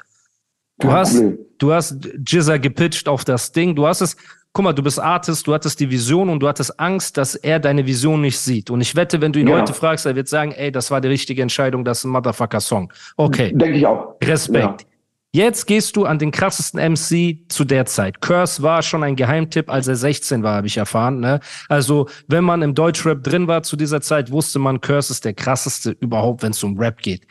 Du 0.80 0.88
Kein 0.88 0.96
hast, 0.96 1.12
Problem. 1.14 1.38
du 1.58 1.72
hast 1.72 2.08
Jizza 2.26 2.58
gepitcht 2.58 3.08
auf 3.08 3.24
das 3.24 3.52
Ding. 3.52 3.76
Du 3.76 3.86
hast 3.86 4.00
es, 4.00 4.16
guck 4.52 4.64
mal, 4.64 4.72
du 4.72 4.82
bist 4.82 4.98
Artist, 4.98 5.46
du 5.46 5.54
hattest 5.54 5.78
die 5.80 5.90
Vision 5.90 6.28
und 6.28 6.40
du 6.40 6.48
hattest 6.48 6.78
Angst, 6.80 7.16
dass 7.16 7.34
er 7.34 7.60
deine 7.60 7.86
Vision 7.86 8.20
nicht 8.20 8.38
sieht. 8.38 8.70
Und 8.70 8.80
ich 8.80 8.96
wette, 8.96 9.20
wenn 9.20 9.32
du 9.32 9.38
ihn 9.38 9.46
genau. 9.46 9.60
heute 9.60 9.74
fragst, 9.74 10.06
er 10.06 10.16
wird 10.16 10.28
sagen, 10.28 10.52
ey, 10.52 10.72
das 10.72 10.90
war 10.90 11.00
die 11.00 11.08
richtige 11.08 11.42
Entscheidung, 11.42 11.84
das 11.84 11.98
ist 11.98 12.04
ein 12.04 12.10
Motherfucker-Song. 12.10 12.92
Okay. 13.16 13.52
Denke 13.54 13.78
ich 13.78 13.86
auch. 13.86 14.16
Respekt. 14.22 14.82
Ja. 14.82 14.86
Jetzt 15.32 15.66
gehst 15.66 15.94
du 15.94 16.06
an 16.06 16.18
den 16.18 16.32
krassesten 16.32 16.80
MC 16.80 17.48
zu 17.48 17.64
der 17.64 17.86
Zeit. 17.86 18.20
Curse 18.20 18.64
war 18.64 18.82
schon 18.82 19.04
ein 19.04 19.14
Geheimtipp, 19.14 19.70
als 19.70 19.86
er 19.86 19.94
16 19.94 20.42
war, 20.42 20.56
habe 20.56 20.66
ich 20.66 20.76
erfahren. 20.76 21.20
Ne? 21.20 21.38
Also, 21.68 22.08
wenn 22.26 22.42
man 22.42 22.62
im 22.62 22.74
Deutschrap 22.74 23.22
drin 23.22 23.46
war 23.46 23.62
zu 23.62 23.76
dieser 23.76 24.00
Zeit, 24.00 24.32
wusste 24.32 24.58
man, 24.58 24.80
Curse 24.80 25.12
ist 25.12 25.24
der 25.24 25.34
krasseste 25.34 25.92
überhaupt, 26.00 26.42
wenn 26.42 26.50
es 26.50 26.64
um 26.64 26.76
Rap 26.76 27.00
geht. 27.00 27.28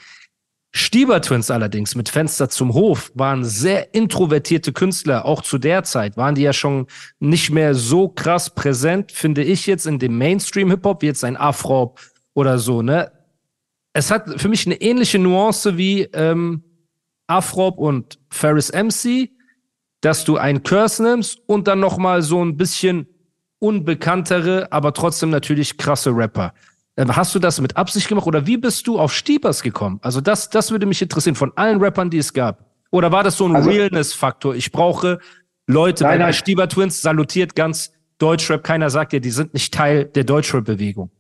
Stieber 0.72 1.20
Twins 1.22 1.50
allerdings 1.50 1.96
mit 1.96 2.10
Fenster 2.10 2.48
zum 2.50 2.74
Hof 2.76 3.12
waren 3.16 3.44
sehr 3.44 3.94
introvertierte 3.96 4.72
Künstler. 4.72 5.26
Auch 5.26 5.42
zu 5.42 5.58
der 5.58 5.84
Zeit 5.84 6.16
waren 6.16 6.36
die 6.36 6.44
ja 6.44 6.54
schon 6.54 6.86
nicht 7.20 7.50
mehr 7.50 7.74
so 7.74 8.08
krass 8.08 8.54
präsent, 8.54 9.12
finde 9.12 9.44
ich 9.44 9.66
jetzt 9.66 9.88
in 9.88 9.98
dem 9.98 10.18
Mainstream-Hip-Hop, 10.20 11.02
wie 11.02 11.08
jetzt 11.08 11.24
ein 11.24 11.38
Afro 11.38 11.96
oder 12.36 12.60
so. 12.60 12.84
Ne? 12.84 13.12
Es 13.94 14.12
hat 14.12 14.40
für 14.40 14.48
mich 14.48 14.68
eine 14.68 14.80
ähnliche 14.80 15.18
Nuance 15.18 15.78
wie 15.78 16.04
ähm, 16.14 16.64
Afro 17.26 17.70
und 17.70 18.20
Ferris 18.30 18.72
MC, 18.72 19.30
dass 20.02 20.24
du 20.24 20.38
einen 20.38 20.62
Curse 20.62 21.02
nimmst 21.02 21.40
und 21.48 21.68
dann 21.68 21.80
noch 21.80 21.98
mal 21.98 22.22
so 22.22 22.46
ein 22.46 22.58
bisschen 22.58 23.08
unbekanntere, 23.58 24.72
aber 24.72 24.94
trotzdem 24.94 25.32
natürlich 25.32 25.78
krasse 25.78 26.12
Rapper. 26.12 26.54
Äh, 27.00 27.06
hast 27.10 27.34
du 27.34 27.40
das 27.40 27.62
mit 27.62 27.78
Absicht 27.78 28.08
gemacht 28.08 28.28
oder 28.28 28.46
wie 28.46 28.58
bist 28.58 28.86
du 28.88 29.00
auf 29.00 29.14
Stiebers 29.14 29.64
gekommen? 29.64 30.00
Also 30.04 30.22
das, 30.22 30.50
das 30.50 30.72
würde 30.72 30.86
mich 30.86 31.02
interessieren 31.02 31.36
von 31.36 31.52
allen 31.56 31.80
Rappern, 31.82 32.10
die 32.10 32.18
es 32.18 32.34
gab. 32.34 32.66
Oder 32.92 33.12
war 33.12 33.24
das 33.24 33.38
so 33.38 33.48
ein 33.48 33.56
also, 33.56 33.70
Realness-Faktor? 33.70 34.56
Ich 34.56 34.72
brauche 34.72 35.20
Leute, 35.68 36.04
nein, 36.04 36.20
bei 36.20 36.34
Stieber 36.34 36.68
Twins 36.68 37.02
salutiert 37.02 37.56
ganz 37.56 37.94
Deutschrap. 38.18 38.64
Keiner 38.64 38.90
sagt 38.90 39.14
ja, 39.14 39.20
die 39.20 39.30
sind 39.30 39.54
nicht 39.54 39.74
Teil 39.74 40.06
der 40.06 40.24
Deutschrap-Bewegung. 40.24 41.12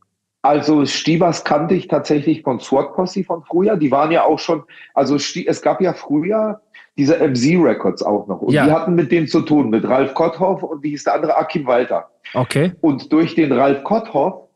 Also 0.41 0.85
Stiebers 0.85 1.43
kannte 1.43 1.75
ich 1.75 1.87
tatsächlich 1.87 2.43
von 2.43 2.59
SWAT 2.59 2.95
Posse 2.95 3.23
von 3.23 3.43
früher. 3.43 3.77
Die 3.77 3.91
waren 3.91 4.11
ja 4.11 4.23
auch 4.23 4.39
schon, 4.39 4.63
also 4.93 5.15
es 5.15 5.61
gab 5.61 5.81
ja 5.81 5.93
früher 5.93 6.61
diese 6.97 7.15
MC 7.17 7.61
Records 7.61 8.01
auch 8.01 8.27
noch. 8.27 8.41
Und 8.41 8.53
ja. 8.53 8.65
die 8.65 8.71
hatten 8.71 8.95
mit 8.95 9.11
denen 9.11 9.27
zu 9.27 9.41
tun, 9.41 9.69
mit 9.69 9.87
Ralf 9.87 10.13
Kotthoff 10.13 10.63
und 10.63 10.81
wie 10.81 10.89
hieß 10.89 11.03
der 11.03 11.15
andere, 11.15 11.37
Akim 11.37 11.67
Walter. 11.67 12.09
Okay. 12.33 12.71
Und 12.81 13.11
durch 13.13 13.35
den 13.35 13.51
Ralf 13.51 13.83
Kotthoff 13.83 14.48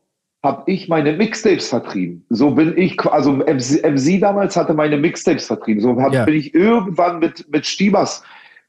habe 0.44 0.70
ich 0.70 0.88
meine 0.88 1.14
Mixtapes 1.14 1.68
vertrieben. 1.68 2.24
So 2.28 2.50
bin 2.50 2.76
ich, 2.76 3.00
also 3.00 3.32
MC, 3.32 3.82
MC 3.82 4.20
damals 4.20 4.54
hatte 4.56 4.74
meine 4.74 4.98
Mixtapes 4.98 5.46
vertrieben. 5.46 5.80
So 5.80 6.00
hab, 6.00 6.12
ja. 6.12 6.24
bin 6.24 6.34
ich 6.34 6.54
irgendwann 6.54 7.18
mit, 7.18 7.50
mit 7.50 7.66
Stiebers 7.66 8.22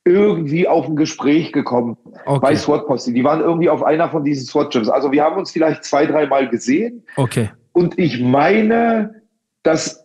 irgendwie 0.06 0.68
auf 0.68 0.88
ein 0.88 0.95
Gespräch 0.95 1.51
gekommen 1.51 1.98
okay. 2.25 2.39
bei 2.42 2.56
SWAT 2.56 2.88
Posse. 2.88 3.12
Die 3.12 3.24
waren 3.24 3.42
irgendwie 3.42 3.69
auf 3.69 3.83
einer 3.83 4.10
von 4.10 4.24
diesen 4.24 4.45
SWAT 4.45 4.72
Gyms. 4.72 4.88
Also 4.88 5.12
wir 5.12 5.24
haben 5.24 5.36
uns 5.36 5.51
vielleicht 5.51 5.83
zwei, 5.83 6.06
dreimal 6.06 6.48
gesehen. 6.48 7.04
Okay. 7.18 7.50
Und 7.74 8.00
ich 8.00 8.22
meine, 8.22 9.22
dass 9.63 10.05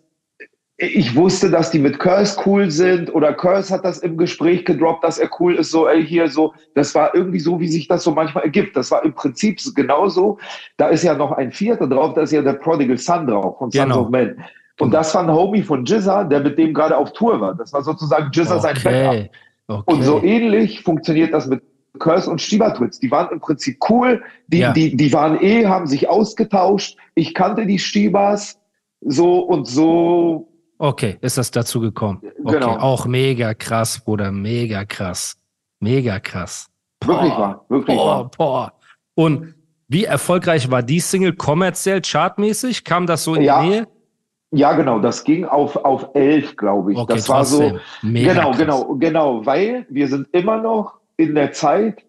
ich 0.82 1.14
wusste, 1.14 1.50
dass 1.50 1.70
die 1.70 1.78
mit 1.78 1.98
Curse 1.98 2.40
cool 2.46 2.70
sind 2.70 3.14
oder 3.14 3.34
Curse 3.34 3.74
hat 3.74 3.84
das 3.84 3.98
im 3.98 4.16
Gespräch 4.16 4.64
gedroppt, 4.64 5.04
dass 5.04 5.18
er 5.18 5.28
cool 5.38 5.56
ist, 5.56 5.70
so, 5.70 5.86
ey, 5.86 6.04
hier 6.04 6.28
so. 6.28 6.54
Das 6.74 6.94
war 6.94 7.14
irgendwie 7.14 7.38
so, 7.38 7.60
wie 7.60 7.68
sich 7.68 7.86
das 7.86 8.02
so 8.02 8.12
manchmal 8.12 8.44
ergibt. 8.44 8.74
Das 8.76 8.90
war 8.90 9.04
im 9.04 9.12
Prinzip 9.12 9.60
genauso. 9.74 10.38
Da 10.78 10.88
ist 10.88 11.04
ja 11.04 11.14
noch 11.14 11.32
ein 11.32 11.52
Vierter 11.52 11.86
drauf, 11.86 12.14
da 12.14 12.22
ist 12.22 12.32
ja 12.32 12.40
der 12.40 12.54
Prodigal 12.54 12.96
Son 12.96 13.26
drauf 13.26 13.58
von 13.58 13.70
Sons 13.70 13.84
genau. 13.84 14.00
of 14.02 14.08
Men. 14.08 14.42
Und 14.78 14.92
das 14.92 15.14
war 15.14 15.22
ein 15.22 15.30
Homie 15.30 15.62
von 15.62 15.84
Jizza, 15.84 16.24
der 16.24 16.40
mit 16.40 16.58
dem 16.58 16.72
gerade 16.72 16.96
auf 16.96 17.12
Tour 17.12 17.38
war. 17.38 17.54
Das 17.54 17.74
war 17.74 17.82
sozusagen 17.82 18.30
Jizza 18.32 18.56
okay. 18.56 18.62
sein 18.62 18.82
Backup. 18.82 19.30
Okay. 19.68 19.92
Und 19.92 20.02
so 20.02 20.22
ähnlich 20.22 20.82
funktioniert 20.82 21.34
das 21.34 21.46
mit 21.46 21.62
Curse 21.98 22.30
und 22.30 22.40
Stiebertwitz. 22.40 22.98
Die 22.98 23.10
waren 23.10 23.30
im 23.30 23.40
Prinzip 23.40 23.78
cool. 23.90 24.22
Die, 24.46 24.60
ja. 24.60 24.72
die, 24.72 24.96
die 24.96 25.12
waren 25.12 25.38
eh, 25.42 25.66
haben 25.66 25.86
sich 25.86 26.08
ausgetauscht. 26.08 26.96
Ich 27.14 27.34
kannte 27.34 27.66
die 27.66 27.78
Stiebers 27.78 28.58
so 29.02 29.40
und 29.40 29.66
so. 29.66 30.49
Okay, 30.82 31.18
ist 31.20 31.36
das 31.36 31.50
dazu 31.50 31.78
gekommen. 31.78 32.22
Okay, 32.42 32.54
genau. 32.54 32.78
auch 32.78 33.04
mega 33.04 33.52
krass, 33.52 34.00
Bruder, 34.00 34.32
mega 34.32 34.86
krass. 34.86 35.36
Mega 35.78 36.18
krass. 36.18 36.70
Boah, 37.00 37.08
wirklich 37.08 37.38
wahr, 37.38 37.64
wirklich 37.68 37.96
boah, 37.98 38.06
wahr. 38.06 38.30
Boah. 38.38 38.72
Und 39.14 39.54
wie 39.88 40.04
erfolgreich 40.04 40.70
war 40.70 40.82
die 40.82 41.00
Single 41.00 41.34
kommerziell, 41.34 42.00
chartmäßig? 42.00 42.84
Kam 42.84 43.06
das 43.06 43.24
so 43.24 43.34
in 43.34 43.42
ja. 43.42 43.60
die 43.60 43.68
Nähe? 43.68 43.88
Ja, 44.52 44.72
genau, 44.72 45.00
das 45.00 45.22
ging 45.24 45.44
auf, 45.44 45.76
auf 45.76 46.08
elf, 46.14 46.56
glaube 46.56 46.92
ich. 46.92 46.98
Okay, 46.98 47.12
das 47.12 47.28
war 47.28 47.44
so. 47.44 47.78
Mega 48.00 48.32
genau, 48.32 48.48
krass. 48.48 48.58
genau, 48.58 48.94
genau, 48.94 49.44
weil 49.44 49.84
wir 49.90 50.08
sind 50.08 50.28
immer 50.32 50.62
noch 50.62 50.94
in 51.18 51.34
der 51.34 51.52
Zeit, 51.52 52.06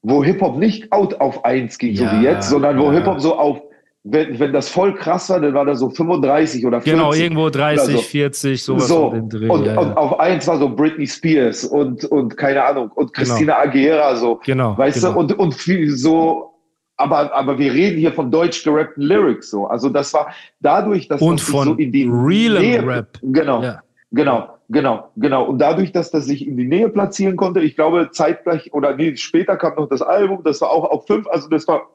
wo 0.00 0.24
Hip-Hop 0.24 0.56
nicht 0.56 0.90
out 0.92 1.20
auf 1.20 1.44
eins 1.44 1.76
ging, 1.76 1.92
ja, 1.92 2.08
so 2.08 2.16
wie 2.16 2.22
jetzt, 2.22 2.48
sondern 2.48 2.78
wo 2.78 2.86
ja. 2.86 2.92
Hip-Hop 2.92 3.20
so 3.20 3.36
auf, 3.36 3.60
wenn, 4.06 4.38
wenn 4.38 4.52
das 4.52 4.68
voll 4.68 4.94
krass 4.94 5.30
war, 5.30 5.40
dann 5.40 5.54
war 5.54 5.64
da 5.64 5.74
so 5.74 5.88
35 5.88 6.66
oder 6.66 6.82
40. 6.82 6.92
Genau, 6.92 7.12
irgendwo 7.14 7.48
30, 7.48 7.96
so. 7.96 8.02
40, 8.02 8.62
sowas 8.62 8.88
so. 8.88 9.10
den 9.10 9.30
Dreh. 9.30 9.48
Und, 9.48 9.64
ja, 9.64 9.78
und 9.78 9.96
auf 9.96 10.20
eins 10.20 10.46
war 10.46 10.58
so 10.58 10.68
Britney 10.68 11.06
Spears 11.06 11.64
und, 11.64 12.04
und 12.04 12.36
keine 12.36 12.62
Ahnung, 12.64 12.90
und 12.94 13.14
genau. 13.14 13.26
Christina 13.26 13.54
genau. 13.54 13.70
Aguilera 13.70 14.16
so. 14.16 14.40
Genau. 14.44 14.76
Weißt 14.76 15.00
genau. 15.00 15.14
du, 15.14 15.18
und, 15.20 15.38
und 15.38 15.54
viel 15.54 15.90
so 15.96 16.50
aber, 16.96 17.34
aber 17.34 17.58
wir 17.58 17.72
reden 17.72 17.98
hier 17.98 18.12
von 18.12 18.30
deutsch 18.30 18.62
gerappten 18.62 19.02
Lyrics 19.02 19.50
so. 19.50 19.66
Also 19.66 19.88
das 19.88 20.14
war 20.14 20.28
dadurch, 20.60 21.08
dass 21.08 21.20
und 21.20 21.40
das 21.40 21.48
von 21.48 21.64
so 21.64 21.74
in 21.74 21.90
die 21.90 22.04
real 22.04 22.60
Nähe, 22.60 22.86
Rap. 22.86 23.18
Genau, 23.20 23.62
ja. 23.62 23.82
genau, 24.12 24.48
genau, 24.68 25.10
genau. 25.16 25.44
Und 25.44 25.58
dadurch, 25.58 25.90
dass 25.90 26.12
das 26.12 26.26
sich 26.26 26.46
in 26.46 26.56
die 26.56 26.66
Nähe 26.66 26.88
platzieren 26.88 27.36
konnte, 27.36 27.60
ich 27.60 27.74
glaube 27.74 28.10
zeitgleich 28.12 28.72
oder 28.72 28.94
nee, 28.94 29.16
später 29.16 29.56
kam 29.56 29.74
noch 29.74 29.88
das 29.88 30.02
Album, 30.02 30.42
das 30.44 30.60
war 30.60 30.70
auch 30.70 30.84
auf 30.84 31.06
fünf, 31.06 31.26
also 31.26 31.48
das 31.48 31.66
war 31.66 31.88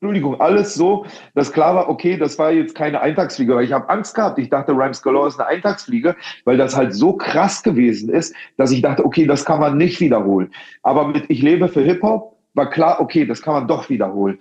Entschuldigung, 0.00 0.40
alles 0.40 0.72
so, 0.72 1.04
dass 1.34 1.52
klar 1.52 1.74
war, 1.74 1.90
okay, 1.90 2.16
das 2.16 2.38
war 2.38 2.50
jetzt 2.52 2.74
keine 2.74 3.02
Eintagsfliege, 3.02 3.54
weil 3.54 3.64
ich 3.64 3.72
habe 3.72 3.90
Angst 3.90 4.14
gehabt. 4.14 4.38
Ich 4.38 4.48
dachte, 4.48 4.72
Rhymes 4.72 5.02
Galore 5.02 5.28
ist 5.28 5.38
eine 5.38 5.46
Eintagsfliege, 5.48 6.16
weil 6.46 6.56
das 6.56 6.74
halt 6.74 6.94
so 6.94 7.12
krass 7.12 7.62
gewesen 7.62 8.08
ist, 8.08 8.34
dass 8.56 8.70
ich 8.70 8.80
dachte, 8.80 9.04
okay, 9.04 9.26
das 9.26 9.44
kann 9.44 9.60
man 9.60 9.76
nicht 9.76 10.00
wiederholen. 10.00 10.52
Aber 10.82 11.06
mit 11.08 11.28
Ich 11.28 11.42
lebe 11.42 11.68
für 11.68 11.82
Hip-Hop 11.82 12.34
war 12.54 12.70
klar, 12.70 12.98
okay, 13.00 13.26
das 13.26 13.42
kann 13.42 13.52
man 13.52 13.68
doch 13.68 13.90
wiederholen. 13.90 14.38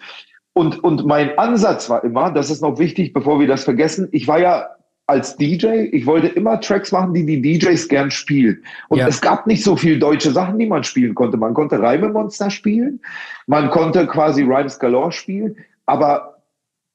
Und, 0.54 0.82
und 0.82 1.06
mein 1.06 1.38
Ansatz 1.38 1.90
war 1.90 2.06
immer, 2.06 2.32
das 2.32 2.50
ist 2.50 2.62
noch 2.62 2.80
wichtig, 2.80 3.12
bevor 3.12 3.42
wir 3.42 3.48
das 3.48 3.66
vergessen, 3.66 4.08
ich 4.14 4.30
war 4.30 4.40
ja 4.40 4.70
als 5.10 5.36
DJ, 5.36 5.90
ich 5.92 6.06
wollte 6.06 6.28
immer 6.28 6.62
Tracks 6.62 6.92
machen, 6.92 7.14
die 7.14 7.26
die 7.26 7.42
DJs 7.42 7.88
gern 7.88 8.12
spielen. 8.12 8.64
Und 8.90 9.00
ja. 9.00 9.08
es 9.08 9.20
gab 9.20 9.48
nicht 9.48 9.64
so 9.64 9.76
viel 9.76 10.00
deutsche 10.00 10.32
Sachen, 10.32 10.60
die 10.60 10.68
man 10.68 10.84
spielen 10.84 11.16
konnte. 11.16 11.38
Man 11.38 11.54
konnte 11.54 11.82
Reimemonster 11.82 12.50
spielen, 12.50 13.02
man 13.48 13.70
konnte 13.72 14.06
quasi 14.08 14.44
Rhymes 14.44 14.80
Galore 14.80 15.12
spielen, 15.12 15.58
aber 15.86 16.42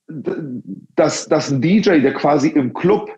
dass, 0.06 1.28
dass 1.28 1.50
ein 1.50 1.60
DJ, 1.60 2.00
der 2.00 2.14
quasi 2.14 2.48
im 2.48 2.72
Club, 2.72 3.10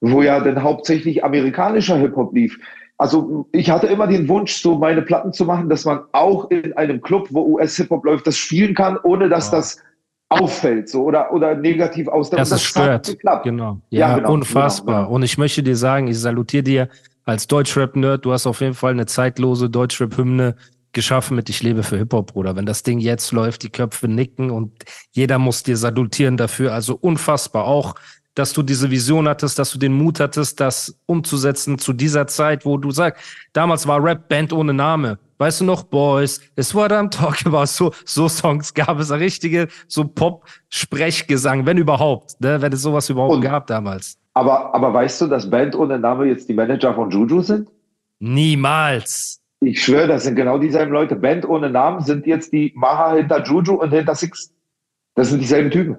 wo 0.00 0.22
ja 0.22 0.40
dann 0.40 0.62
hauptsächlich 0.62 1.22
amerikanischer 1.24 1.96
Hip-Hop 1.96 2.34
lief, 2.34 2.58
also 2.98 3.48
ich 3.52 3.70
hatte 3.70 3.86
immer 3.86 4.06
den 4.06 4.28
Wunsch, 4.28 4.52
so 4.60 4.76
meine 4.76 5.00
Platten 5.00 5.32
zu 5.32 5.46
machen, 5.46 5.70
dass 5.70 5.86
man 5.86 6.00
auch 6.12 6.50
in 6.50 6.76
einem 6.76 7.00
Club, 7.00 7.28
wo 7.30 7.54
US-Hip-Hop 7.54 8.04
läuft, 8.04 8.26
das 8.26 8.36
spielen 8.36 8.74
kann, 8.74 8.98
ohne 9.02 9.30
dass 9.30 9.48
oh. 9.48 9.56
das 9.56 9.82
auffällt 10.30 10.88
so 10.88 11.02
oder 11.02 11.32
oder 11.32 11.54
negativ 11.54 12.08
aus 12.08 12.30
das, 12.30 12.48
das 12.48 12.62
stört. 12.62 13.16
genau. 13.42 13.80
Ja, 13.90 14.08
ja 14.08 14.16
genau, 14.16 14.32
unfassbar. 14.32 14.94
genau, 14.94 15.06
genau. 15.06 15.14
und 15.16 15.22
ich 15.22 15.38
möchte 15.38 15.62
dir 15.62 15.76
sagen 15.76 16.08
ich 16.08 16.18
salutiere 16.18 16.62
dir 16.62 16.88
als 17.24 17.46
Deutschrap 17.46 17.96
Nerd 17.96 18.24
du 18.24 18.32
hast 18.32 18.46
auf 18.46 18.60
jeden 18.60 18.74
Fall 18.74 18.92
eine 18.92 19.06
zeitlose 19.06 19.68
Deutschrap 19.68 20.16
Hymne 20.16 20.54
geschaffen 20.92 21.36
mit 21.36 21.48
ich 21.48 21.62
lebe 21.62 21.82
für 21.82 21.98
Hip 21.98 22.12
Hop 22.12 22.32
Bruder. 22.32 22.56
Wenn 22.56 22.66
das 22.66 22.82
Ding 22.82 22.98
jetzt 22.98 23.32
läuft 23.32 23.62
die 23.62 23.70
Köpfe 23.70 24.08
nicken 24.08 24.50
und 24.50 24.72
jeder 25.12 25.38
muss 25.38 25.62
dir 25.62 25.76
salutieren 25.76 26.36
dafür. 26.36 26.72
Also 26.72 26.96
unfassbar. 27.00 27.64
Auch 27.64 27.94
dass 28.34 28.52
du 28.52 28.62
diese 28.62 28.90
Vision 28.90 29.28
hattest, 29.28 29.58
dass 29.58 29.72
du 29.72 29.78
den 29.78 29.92
Mut 29.92 30.20
hattest, 30.20 30.60
das 30.60 30.96
umzusetzen 31.06 31.78
zu 31.78 31.92
dieser 31.92 32.26
Zeit, 32.26 32.64
wo 32.64 32.78
du 32.78 32.90
sagst, 32.90 33.22
damals 33.52 33.86
war 33.86 34.02
Rap 34.02 34.28
Band 34.28 34.52
ohne 34.52 34.72
Name. 34.72 35.18
Weißt 35.40 35.62
du 35.62 35.64
noch, 35.64 35.84
Boys, 35.84 36.38
it's 36.54 36.74
what 36.74 36.92
I'm 36.92 37.10
talking 37.10 37.46
about. 37.54 37.64
So, 37.64 37.92
so 38.04 38.28
Songs 38.28 38.74
gab 38.74 38.98
es, 38.98 39.10
richtige, 39.10 39.68
so 39.88 40.04
Pop-Sprechgesang, 40.04 41.64
wenn 41.64 41.78
überhaupt, 41.78 42.38
ne, 42.42 42.60
wenn 42.60 42.70
es 42.74 42.82
sowas 42.82 43.08
überhaupt 43.08 43.36
Und, 43.36 43.40
gab 43.40 43.66
damals. 43.66 44.18
Aber, 44.34 44.74
aber 44.74 44.92
weißt 44.92 45.22
du, 45.22 45.28
dass 45.28 45.48
Band 45.48 45.74
ohne 45.74 45.98
Name 45.98 46.26
jetzt 46.26 46.46
die 46.50 46.52
Manager 46.52 46.94
von 46.94 47.10
Juju 47.10 47.40
sind? 47.40 47.70
Niemals. 48.18 49.40
Ich 49.60 49.82
schwöre, 49.82 50.08
das 50.08 50.24
sind 50.24 50.36
genau 50.36 50.58
dieselben 50.58 50.92
Leute. 50.92 51.16
Band 51.16 51.48
ohne 51.48 51.70
Namen 51.70 52.02
sind 52.02 52.26
jetzt 52.26 52.52
die 52.52 52.74
Macher 52.76 53.16
hinter 53.16 53.42
Juju 53.42 53.76
und 53.76 53.92
hinter 53.92 54.14
Six. 54.14 54.52
Das 55.14 55.30
sind 55.30 55.40
dieselben 55.40 55.70
Typen. 55.70 55.96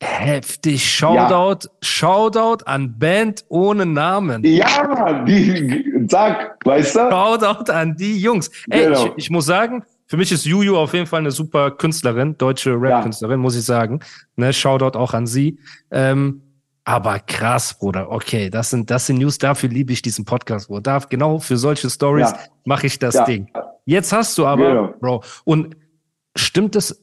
Heftig. 0.00 0.84
Shoutout, 0.84 1.64
ja. 1.64 1.70
Shoutout 1.80 2.64
an 2.66 2.98
Band 2.98 3.44
ohne 3.48 3.86
Namen. 3.86 4.44
Ja, 4.44 5.24
die, 5.24 6.06
sag, 6.08 6.58
weißt 6.64 6.96
du? 6.96 7.10
Shoutout 7.10 7.72
an 7.72 7.96
die 7.96 8.18
Jungs. 8.20 8.50
Ey, 8.68 8.84
genau. 8.84 9.06
ich, 9.06 9.12
ich, 9.16 9.30
muss 9.30 9.46
sagen, 9.46 9.84
für 10.06 10.18
mich 10.18 10.30
ist 10.30 10.44
Juju 10.44 10.76
auf 10.76 10.92
jeden 10.92 11.06
Fall 11.06 11.20
eine 11.20 11.30
super 11.30 11.70
Künstlerin, 11.70 12.36
deutsche 12.36 12.72
Rap-Künstlerin, 12.72 13.38
ja. 13.38 13.42
muss 13.42 13.56
ich 13.56 13.64
sagen. 13.64 14.00
Ne, 14.36 14.52
Shoutout 14.52 14.98
auch 14.98 15.14
an 15.14 15.26
sie. 15.26 15.58
Ähm, 15.90 16.42
aber 16.84 17.18
krass, 17.18 17.76
Bruder. 17.78 18.12
Okay, 18.12 18.50
das 18.50 18.70
sind, 18.70 18.90
das 18.90 19.06
sind 19.06 19.18
News. 19.18 19.38
Dafür 19.38 19.70
liebe 19.70 19.92
ich 19.92 20.02
diesen 20.02 20.24
Podcast, 20.26 20.68
Bruder. 20.68 20.82
Darf, 20.82 21.08
genau 21.08 21.38
für 21.38 21.56
solche 21.56 21.88
Stories 21.88 22.30
ja. 22.30 22.38
mache 22.64 22.86
ich 22.86 22.98
das 22.98 23.24
Ding. 23.24 23.50
Jetzt 23.86 24.12
hast 24.12 24.36
du 24.36 24.46
aber, 24.46 24.68
genau. 24.68 24.94
Bro, 25.00 25.24
und 25.44 25.74
stimmt 26.36 26.76
es 26.76 27.02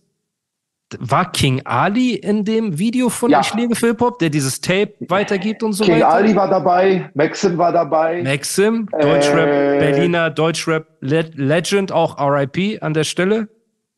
war 1.00 1.32
King 1.32 1.62
Ali 1.66 2.16
in 2.16 2.46
dem 2.46 2.78
Video 2.78 3.10
von 3.10 3.32
ja. 3.32 3.42
Ich 3.42 3.54
lebe 3.54 3.76
für 3.76 3.88
Hip-Hop, 3.88 4.20
der 4.20 4.30
dieses 4.30 4.62
Tape 4.62 4.94
weitergibt 5.08 5.64
und 5.64 5.74
so 5.74 5.84
King 5.84 5.96
weiter? 5.96 6.06
King 6.06 6.16
Ali 6.16 6.36
war 6.36 6.50
dabei, 6.50 7.10
Maxim 7.14 7.58
war 7.58 7.72
dabei. 7.72 8.24
Maxim, 8.24 8.88
Deutschrap, 8.92 9.48
äh, 9.48 9.80
Berliner 9.80 10.30
Deutschrap 10.30 10.88
Legend, 11.02 11.92
auch 11.92 12.18
RIP 12.20 12.82
an 12.82 12.94
der 12.94 13.04
Stelle. 13.04 13.48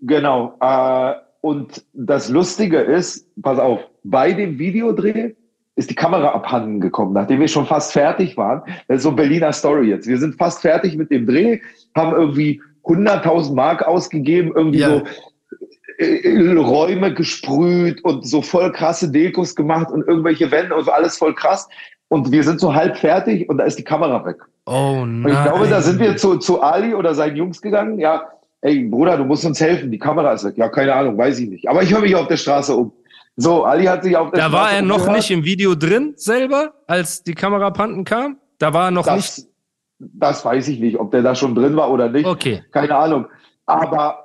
Genau. 0.02 0.58
Äh, 0.60 1.14
und 1.42 1.86
das 1.94 2.30
Lustige 2.30 2.80
ist, 2.80 3.28
pass 3.42 3.60
auf, 3.60 3.80
bei 4.04 4.34
dem 4.34 4.58
Videodreh 4.58 5.34
ist 5.76 5.90
die 5.90 5.96
Kamera 5.96 6.30
abhanden 6.30 6.80
gekommen, 6.80 7.14
nachdem 7.14 7.40
wir 7.40 7.48
schon 7.48 7.66
fast 7.66 7.92
fertig 7.92 8.38
waren. 8.38 8.62
Das 8.88 8.98
ist 8.98 9.04
so 9.04 9.12
Berliner 9.12 9.52
Story 9.52 9.90
jetzt. 9.90 10.08
Wir 10.08 10.18
sind 10.18 10.36
fast 10.36 10.62
fertig 10.62 10.96
mit 10.96 11.12
dem 11.12 11.26
Dreh, 11.26 11.60
haben 11.96 12.14
irgendwie 12.14 12.62
100.000 12.86 13.54
Mark 13.54 13.84
ausgegeben, 13.84 14.54
irgendwie 14.56 14.80
ja. 14.80 14.90
so 14.90 15.04
äh, 15.98 16.54
Räume 16.58 17.14
gesprüht 17.14 18.04
und 18.04 18.28
so 18.28 18.42
voll 18.42 18.72
krasse 18.72 19.12
Dekos 19.12 19.56
gemacht 19.56 19.92
und 19.92 20.08
irgendwelche 20.08 20.52
Wände 20.52 20.76
und 20.76 20.90
alles 20.90 21.18
voll 21.18 21.34
krass. 21.36 21.68
Und 22.08 22.32
wir 22.32 22.44
sind 22.44 22.60
so 22.60 22.74
halb 22.74 22.98
fertig 22.98 23.50
und 23.50 23.58
da 23.58 23.64
ist 23.64 23.78
die 23.80 23.84
Kamera 23.84 24.26
weg. 24.26 24.38
Oh 24.66 25.04
nein. 25.06 25.26
Und 25.26 25.32
ich 25.32 25.44
glaube, 25.44 25.68
da 25.68 25.82
sind 25.82 26.00
wir 26.00 26.18
zu, 26.18 26.38
zu 26.38 26.62
Ali 26.62 26.94
oder 26.94 27.14
seinen 27.14 27.36
Jungs 27.36 27.62
gegangen. 27.62 28.00
Ja, 28.00 28.24
ey, 28.62 28.84
Bruder, 28.84 29.18
du 29.18 29.26
musst 29.26 29.46
uns 29.46 29.60
helfen. 29.60 29.92
Die 29.92 30.00
Kamera 30.00 30.34
ist 30.34 30.44
weg. 30.44 30.58
Ja, 30.58 30.70
keine 30.70 30.94
Ahnung, 30.94 31.18
weiß 31.18 31.40
ich 31.40 31.50
nicht. 31.50 31.68
Aber 31.68 31.84
ich 31.84 31.94
höre 31.94 32.02
mich 32.02 32.16
auf 32.16 32.28
der 32.28 32.38
Straße 32.38 32.76
um. 32.76 32.92
So, 33.38 33.66
Ali 33.66 33.86
hat 33.86 34.04
sich 34.04 34.16
auf 34.16 34.32
der 34.32 34.44
da 34.44 34.48
Straße 34.48 34.52
Da 34.52 34.58
war 34.58 34.72
er 34.72 34.82
noch 34.82 34.96
umgehört. 34.98 35.18
nicht 35.18 35.32
im 35.32 35.44
Video 35.44 35.76
drin 35.76 36.14
selber, 36.16 36.74
als 36.88 37.24
die 37.24 37.34
Kamera 37.34 37.70
Panten 37.72 38.06
kam? 38.06 38.38
Da 38.60 38.74
war 38.74 38.86
er 38.86 38.92
noch 38.92 39.06
das, 39.06 39.38
nicht. 39.38 39.50
Das 40.00 40.44
weiß 40.44 40.68
ich 40.70 40.80
nicht, 40.80 40.98
ob 40.98 41.12
der 41.12 41.22
da 41.22 41.36
schon 41.36 41.54
drin 41.54 41.76
war 41.76 41.92
oder 41.92 42.10
nicht. 42.10 42.26
Okay. 42.26 42.64
Keine 42.72 42.96
Ahnung. 42.96 43.26
Aber 43.66 44.25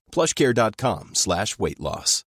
plushcare.com 0.11 1.11
slash 1.15 1.59
weight 1.59 1.79
loss. 1.79 2.25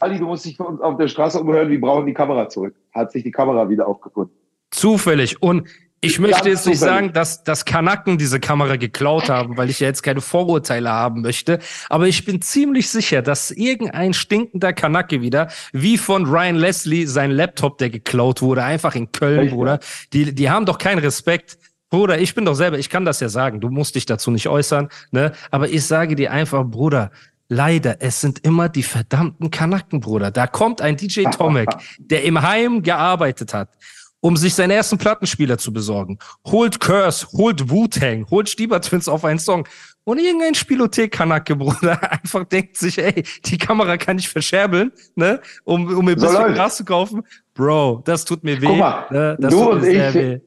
Ali, 0.00 0.18
du 0.18 0.24
musst 0.26 0.46
dich 0.46 0.56
für 0.56 0.64
uns 0.64 0.80
auf 0.80 0.96
der 0.96 1.08
Straße 1.08 1.38
umhören, 1.40 1.68
wir 1.68 1.80
brauchen 1.80 2.06
die 2.06 2.14
Kamera 2.14 2.48
zurück. 2.48 2.74
Hat 2.92 3.12
sich 3.12 3.22
die 3.22 3.30
Kamera 3.30 3.68
wieder 3.68 3.86
aufgefunden. 3.86 4.34
Zufällig. 4.70 5.42
Und 5.42 5.68
ich 6.02 6.18
möchte 6.18 6.48
jetzt 6.48 6.66
nicht 6.66 6.78
sagen, 6.78 7.12
dass, 7.12 7.44
dass 7.44 7.66
Kanaken 7.66 8.16
diese 8.16 8.40
Kamera 8.40 8.76
geklaut 8.76 9.28
haben, 9.28 9.58
weil 9.58 9.68
ich 9.68 9.80
ja 9.80 9.88
jetzt 9.88 10.02
keine 10.02 10.22
Vorurteile 10.22 10.90
haben 10.90 11.20
möchte. 11.20 11.58
Aber 11.90 12.08
ich 12.08 12.24
bin 12.24 12.40
ziemlich 12.40 12.88
sicher, 12.88 13.20
dass 13.20 13.50
irgendein 13.50 14.14
stinkender 14.14 14.72
Kanake 14.72 15.20
wieder, 15.20 15.48
wie 15.72 15.98
von 15.98 16.24
Ryan 16.24 16.56
Leslie, 16.56 17.04
sein 17.04 17.30
Laptop, 17.30 17.76
der 17.76 17.90
geklaut 17.90 18.40
wurde, 18.40 18.64
einfach 18.64 18.94
in 18.94 19.12
Köln, 19.12 19.40
Echt, 19.40 19.52
Bruder. 19.52 19.80
Die, 20.14 20.34
die 20.34 20.48
haben 20.48 20.64
doch 20.64 20.78
keinen 20.78 21.00
Respekt 21.00 21.58
Bruder, 21.90 22.20
ich 22.20 22.34
bin 22.36 22.44
doch 22.44 22.54
selber, 22.54 22.78
ich 22.78 22.88
kann 22.88 23.04
das 23.04 23.18
ja 23.18 23.28
sagen, 23.28 23.60
du 23.60 23.68
musst 23.68 23.96
dich 23.96 24.06
dazu 24.06 24.30
nicht 24.30 24.48
äußern, 24.48 24.88
ne? 25.10 25.32
Aber 25.50 25.68
ich 25.68 25.84
sage 25.84 26.14
dir 26.14 26.30
einfach, 26.30 26.64
Bruder, 26.64 27.10
leider, 27.48 27.96
es 28.00 28.20
sind 28.20 28.38
immer 28.44 28.68
die 28.68 28.84
verdammten 28.84 29.50
Kanacken, 29.50 29.98
Bruder. 30.00 30.30
Da 30.30 30.46
kommt 30.46 30.80
ein 30.80 30.96
DJ 30.96 31.24
Tomek, 31.36 31.68
der 31.98 32.22
im 32.22 32.40
Heim 32.40 32.82
gearbeitet 32.82 33.52
hat, 33.52 33.70
um 34.20 34.36
sich 34.36 34.54
seinen 34.54 34.70
ersten 34.70 34.98
Plattenspieler 34.98 35.58
zu 35.58 35.72
besorgen. 35.72 36.18
Holt 36.46 36.78
Curse, 36.78 37.26
holt 37.32 37.68
Wu-Tang, 37.68 38.26
holt 38.30 38.48
Stieber 38.48 38.80
Twins 38.80 39.08
auf 39.08 39.24
einen 39.24 39.40
Song. 39.40 39.66
Und 40.04 40.18
irgendein 40.18 40.54
Spielothek-Kanacke, 40.54 41.56
Bruder, 41.56 42.00
einfach 42.22 42.44
denkt 42.44 42.76
sich, 42.76 42.98
ey, 42.98 43.24
die 43.44 43.58
Kamera 43.58 43.96
kann 43.96 44.16
ich 44.18 44.28
verscherbeln, 44.28 44.92
ne, 45.16 45.40
um, 45.64 45.86
um 45.88 46.04
mir 46.04 46.12
ein 46.12 46.20
bisschen 46.20 46.54
Gras 46.54 46.76
zu 46.76 46.84
kaufen. 46.84 47.22
Bro, 47.52 48.02
das 48.04 48.24
tut 48.24 48.44
mir 48.44 48.62
weh. 48.62 48.66
Guck 48.66 48.78
mal, 48.78 49.06
ne? 49.10 49.36
das 49.40 49.52
du 49.52 49.70
und 49.70 49.84
ich, 49.84 50.14
weh 50.14 50.40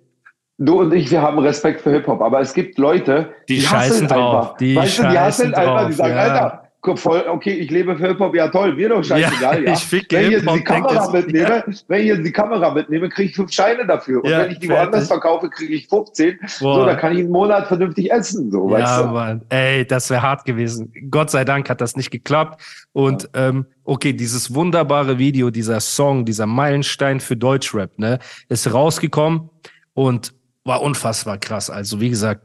du 0.58 0.82
und 0.82 0.94
ich, 0.94 1.10
wir 1.12 1.22
haben 1.22 1.40
Respekt 1.40 1.82
für 1.82 1.92
Hip-Hop, 1.92 2.22
aber 2.22 2.40
es 2.42 2.54
gibt 2.54 2.78
Leute, 2.78 3.34
die, 3.50 3.56
die 3.56 3.62
scheißen 3.62 4.08
drauf. 4.08 4.44
Einfach. 4.44 4.58
Die 4.58 4.76
weißt 4.76 5.00
du, 5.00 5.04
die 5.10 5.20
hassen 5.20 5.52
drauf, 5.52 5.68
einfach, 5.68 5.88
die 5.88 5.94
sagen, 5.94 6.16
ja. 6.16 6.22
Alter, 6.22 6.64
voll, 6.96 7.24
okay, 7.30 7.54
ich 7.54 7.72
lebe 7.72 7.96
für 7.96 8.08
Hip-Hop, 8.10 8.36
ja 8.36 8.50
toll, 8.50 8.76
mir 8.76 8.90
doch 8.90 9.04
scheißegal, 9.04 9.64
ja. 9.64 9.74
Ich 9.74 9.80
ficke 9.80 10.18
wenn 10.18 10.26
ich 10.26 10.32
jetzt 10.32 10.50
die 10.50 10.64
Kamera 10.64 11.12
mitnehme, 11.12 11.64
wenn 11.88 12.02
ich 12.02 12.08
jetzt 12.08 12.26
die 12.26 12.32
Kamera 12.32 12.74
mitnehme, 12.74 13.10
kriege 13.10 13.30
ich 13.30 13.36
fünf 13.36 13.52
Scheine 13.54 13.88
dafür. 13.88 14.22
Und 14.24 14.30
Ja, 14.30 14.40
wenn 14.40 14.52
ich 14.52 14.60
die 14.60 14.68
fertig. 14.68 14.84
woanders 14.84 15.08
verkaufe, 15.08 15.50
kriege 15.50 15.74
ich 15.74 15.88
15. 15.88 16.40
Boah. 16.60 16.76
So, 16.76 16.86
dann 16.86 16.98
kann 16.98 17.14
ich 17.14 17.20
einen 17.20 17.32
Monat 17.32 17.68
vernünftig 17.68 18.12
essen, 18.12 18.52
so, 18.52 18.70
weißt 18.70 18.98
Ja, 18.98 19.04
du? 19.04 19.14
Mann. 19.14 19.42
Ey, 19.50 19.86
das 19.88 20.10
wäre 20.10 20.22
hart 20.22 20.44
gewesen. 20.46 20.92
Gott 21.10 21.32
sei 21.32 21.46
Dank 21.46 21.70
hat 21.70 21.80
das 21.80 21.96
nicht 21.96 22.12
geklappt. 22.12 22.62
Und 22.92 23.30
ähm, 23.34 23.66
okay, 23.86 24.12
dieses 24.12 24.54
wunderbare 24.54 25.18
Video, 25.18 25.50
dieser 25.52 25.80
Song, 25.80 26.26
dieser 26.26 26.48
Meilenstein 26.48 27.22
für 27.22 27.38
Deutschrap, 27.38 27.98
ne, 27.98 28.20
ist 28.50 28.74
rausgekommen 28.74 29.50
und 29.94 30.34
war 30.64 30.82
unfassbar 30.82 31.38
krass. 31.38 31.70
Also 31.70 32.00
wie 32.00 32.10
gesagt, 32.10 32.42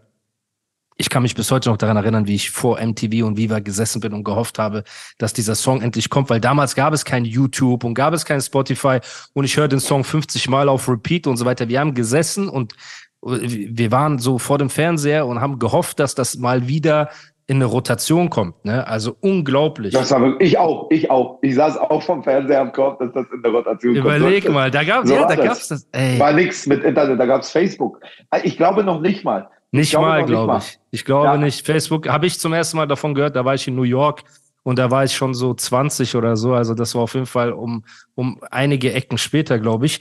ich 1.01 1.11
kann 1.11 1.23
mich 1.23 1.37
bis 1.37 1.51
heute 1.53 1.71
noch 1.71 1.77
daran 1.77 1.97
erinnern, 1.97 2.27
wie 2.27 2.35
ich 2.35 2.51
vor 2.51 2.81
MTV 2.85 3.25
und 3.25 3.37
Viva 3.37 3.61
gesessen 3.61 4.01
bin 4.01 4.13
und 4.13 4.25
gehofft 4.25 4.59
habe, 4.59 4.83
dass 5.17 5.33
dieser 5.33 5.55
Song 5.55 5.81
endlich 5.81 6.11
kommt, 6.11 6.29
weil 6.29 6.41
damals 6.41 6.75
gab 6.75 6.93
es 6.93 7.05
kein 7.05 7.25
YouTube 7.25 7.85
und 7.85 7.95
gab 7.95 8.13
es 8.15 8.25
kein 8.25 8.41
Spotify 8.41 8.99
und 9.33 9.45
ich 9.45 9.57
höre 9.57 9.69
den 9.69 9.79
Song 9.79 10.03
50 10.03 10.49
Mal 10.49 10.69
auf 10.69 10.89
Repeat 10.89 11.29
und 11.29 11.37
so 11.37 11.45
weiter. 11.45 11.69
Wir 11.69 11.79
haben 11.79 11.95
gesessen 11.95 12.49
und 12.49 12.75
wir 13.23 13.93
waren 13.93 14.19
so 14.19 14.39
vor 14.39 14.59
dem 14.59 14.71
Fernseher 14.71 15.27
und 15.27 15.41
haben 15.41 15.61
gehofft, 15.61 16.01
dass 16.01 16.17
das 16.17 16.37
mal 16.37 16.67
wieder 16.67 17.11
in 17.49 17.57
eine 17.57 17.65
Rotation 17.65 18.29
kommt. 18.31 18.63
Ne? 18.65 18.87
Also 18.87 19.17
unglaublich. 19.21 19.93
Das 19.95 20.11
war 20.13 20.21
wirklich, 20.21 20.51
ich 20.53 20.59
auch, 20.59 20.87
ich 20.91 21.11
auch. 21.11 21.39
Ich 21.43 21.55
saß 21.57 21.79
auch 21.79 22.03
vom 22.03 22.23
Fernseher 22.23 22.61
am 22.61 22.71
Kopf, 22.73 22.99
dass 23.01 23.11
das 23.15 23.27
in 23.35 23.43
der 23.43 23.51
Rotation 23.53 23.97
Überleg 23.97 24.45
kommt. 24.45 24.55
mal, 24.55 24.71
da 24.71 24.85
gab 24.85 25.07
So 25.07 25.15
ja, 25.15 25.27
da 25.27 25.35
das. 25.35 25.45
gab's 25.47 25.69
das. 25.69 25.89
Ey, 25.93 26.19
War 26.21 26.33
nix 26.35 26.67
mit 26.67 26.85
Internet, 26.85 27.19
da 27.19 27.27
gab's 27.27 27.51
Facebook. 27.51 28.01
Ich 28.45 28.57
glaube 28.57 28.85
noch 28.85 29.01
nicht 29.01 29.25
mal. 29.25 29.49
nicht 29.73 29.91
glaube 29.91 30.07
mal, 30.07 30.25
glaube 30.27 30.47
mal. 30.53 30.59
ich. 30.59 30.79
Ich 30.91 31.05
glaube 31.05 31.25
Ja. 31.27 31.37
nicht. 31.39 31.65
Facebook 31.67 32.07
habe 32.09 32.27
ich 32.27 32.39
zum 32.39 32.53
ersten 32.53 32.77
Mal 32.77 32.87
davon 32.87 33.15
gehört. 33.15 33.35
Da 33.35 33.45
war 33.45 33.55
ich 33.55 33.67
in 33.67 33.75
New 33.77 33.83
York 33.83 34.25
und 34.63 34.79
da 34.79 34.91
war 34.91 35.05
ich 35.05 35.17
schon 35.17 35.33
so 35.33 35.55
20 35.55 36.17
oder 36.17 36.37
so. 36.37 36.53
Also 36.53 36.75
das 36.75 36.95
war 36.95 37.03
auf 37.03 37.15
jeden 37.15 37.27
Fall 37.27 37.53
um 37.53 37.83
um 38.15 38.39
einige 38.51 38.93
Ecken 38.93 39.17
später, 39.17 39.59
glaube 39.59 39.87
ich. 39.87 40.01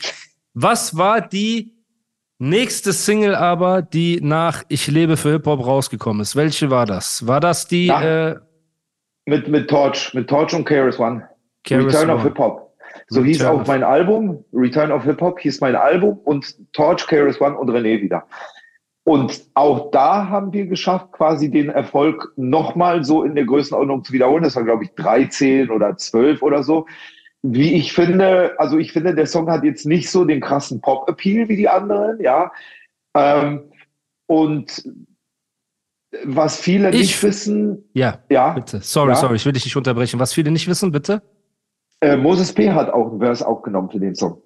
Was 0.54 0.98
war 0.98 1.22
die 1.22 1.72
nächste 2.39 2.94
Single 2.94 3.36
aber, 3.36 3.82
die 3.82 4.20
nach 4.22 4.63
Ich 4.70 4.88
lebe 4.88 5.17
für 5.17 5.32
Hip 5.32 5.46
Hop 5.48 5.65
rausgekommen 5.65 6.22
ist? 6.22 6.36
Welche 6.36 6.70
war 6.70 6.86
das? 6.86 7.25
War 7.27 7.39
das 7.39 7.67
die 7.67 7.88
Ja. 7.88 8.29
äh, 8.29 8.36
Mit, 9.25 9.48
mit 9.48 9.70
Torch, 9.70 10.13
mit 10.13 10.29
Torch 10.29 10.53
und 10.53 10.65
KRS 10.65 11.00
One. 11.00 11.27
Return 11.70 12.10
of 12.10 12.20
One? 12.20 12.24
Hip 12.24 12.38
Hop. 12.39 12.74
So 13.10 13.24
hieß 13.24 13.41
Return 13.41 13.56
auch 13.56 13.62
of- 13.62 13.67
mein 13.67 13.84
Album. 13.84 14.44
Return 14.53 14.91
of 14.91 15.03
Hip 15.03 15.20
Hop 15.22 15.39
hieß 15.39 15.60
mein 15.62 15.75
Album 15.75 16.17
und 16.24 16.56
Torch, 16.74 17.06
KRS 17.08 17.39
One 17.41 17.58
und 17.58 17.70
René 17.70 18.01
wieder. 18.01 18.24
Und 19.03 19.41
auch 19.53 19.91
da 19.91 20.27
haben 20.27 20.51
wir 20.51 20.65
geschafft, 20.65 21.13
quasi 21.13 21.50
den 21.50 21.70
Erfolg 21.70 22.34
nochmal 22.36 23.06
so 23.06 23.24
in 23.24 23.36
der 23.36 23.46
Größenordnung 23.46 24.03
zu 24.03 24.12
wiederholen. 24.12 24.44
Das 24.44 24.56
war, 24.58 24.63
glaube 24.63 24.84
ich, 24.84 24.91
13 24.96 25.70
oder 25.70 25.96
12 25.96 26.41
oder 26.41 26.62
so. 26.63 26.86
Wie 27.44 27.74
ich 27.75 27.94
finde, 27.94 28.60
also 28.60 28.77
ich 28.77 28.91
finde, 28.91 29.13
der 29.15 29.27
Song 29.27 29.50
hat 29.50 29.63
jetzt 29.63 29.86
nicht 29.86 30.10
so 30.10 30.25
den 30.25 30.41
krassen 30.41 30.82
Pop-Appeal 30.82 31.48
wie 31.50 31.56
die 31.56 31.70
anderen, 31.70 32.20
ja. 32.22 32.51
Ähm, 33.15 33.72
und 34.27 34.84
was 36.24 36.60
viele 36.60 36.89
Ich- 36.91 37.00
nicht 37.01 37.24
wissen, 37.24 37.89
Ja, 37.94 38.20
ja, 38.29 38.53
bitte. 38.53 38.79
Sorry, 38.82 39.10
Ja. 39.10 39.15
sorry, 39.15 39.36
ich 39.36 39.46
will 39.46 39.53
dich 39.53 39.65
nicht 39.65 39.75
unterbrechen. 39.77 40.20
Was 40.20 40.34
viele 40.34 40.51
nicht 40.51 40.67
wissen, 40.67 40.91
bitte? 40.91 41.22
äh, 42.01 42.15
Moses 42.15 42.53
P. 42.53 42.72
hat 42.72 42.91
auch 42.91 43.10
einen 43.12 43.20
Vers 43.20 43.41
aufgenommen 43.41 43.89
für 43.89 44.00
den 44.00 44.13
Song. 44.15 44.41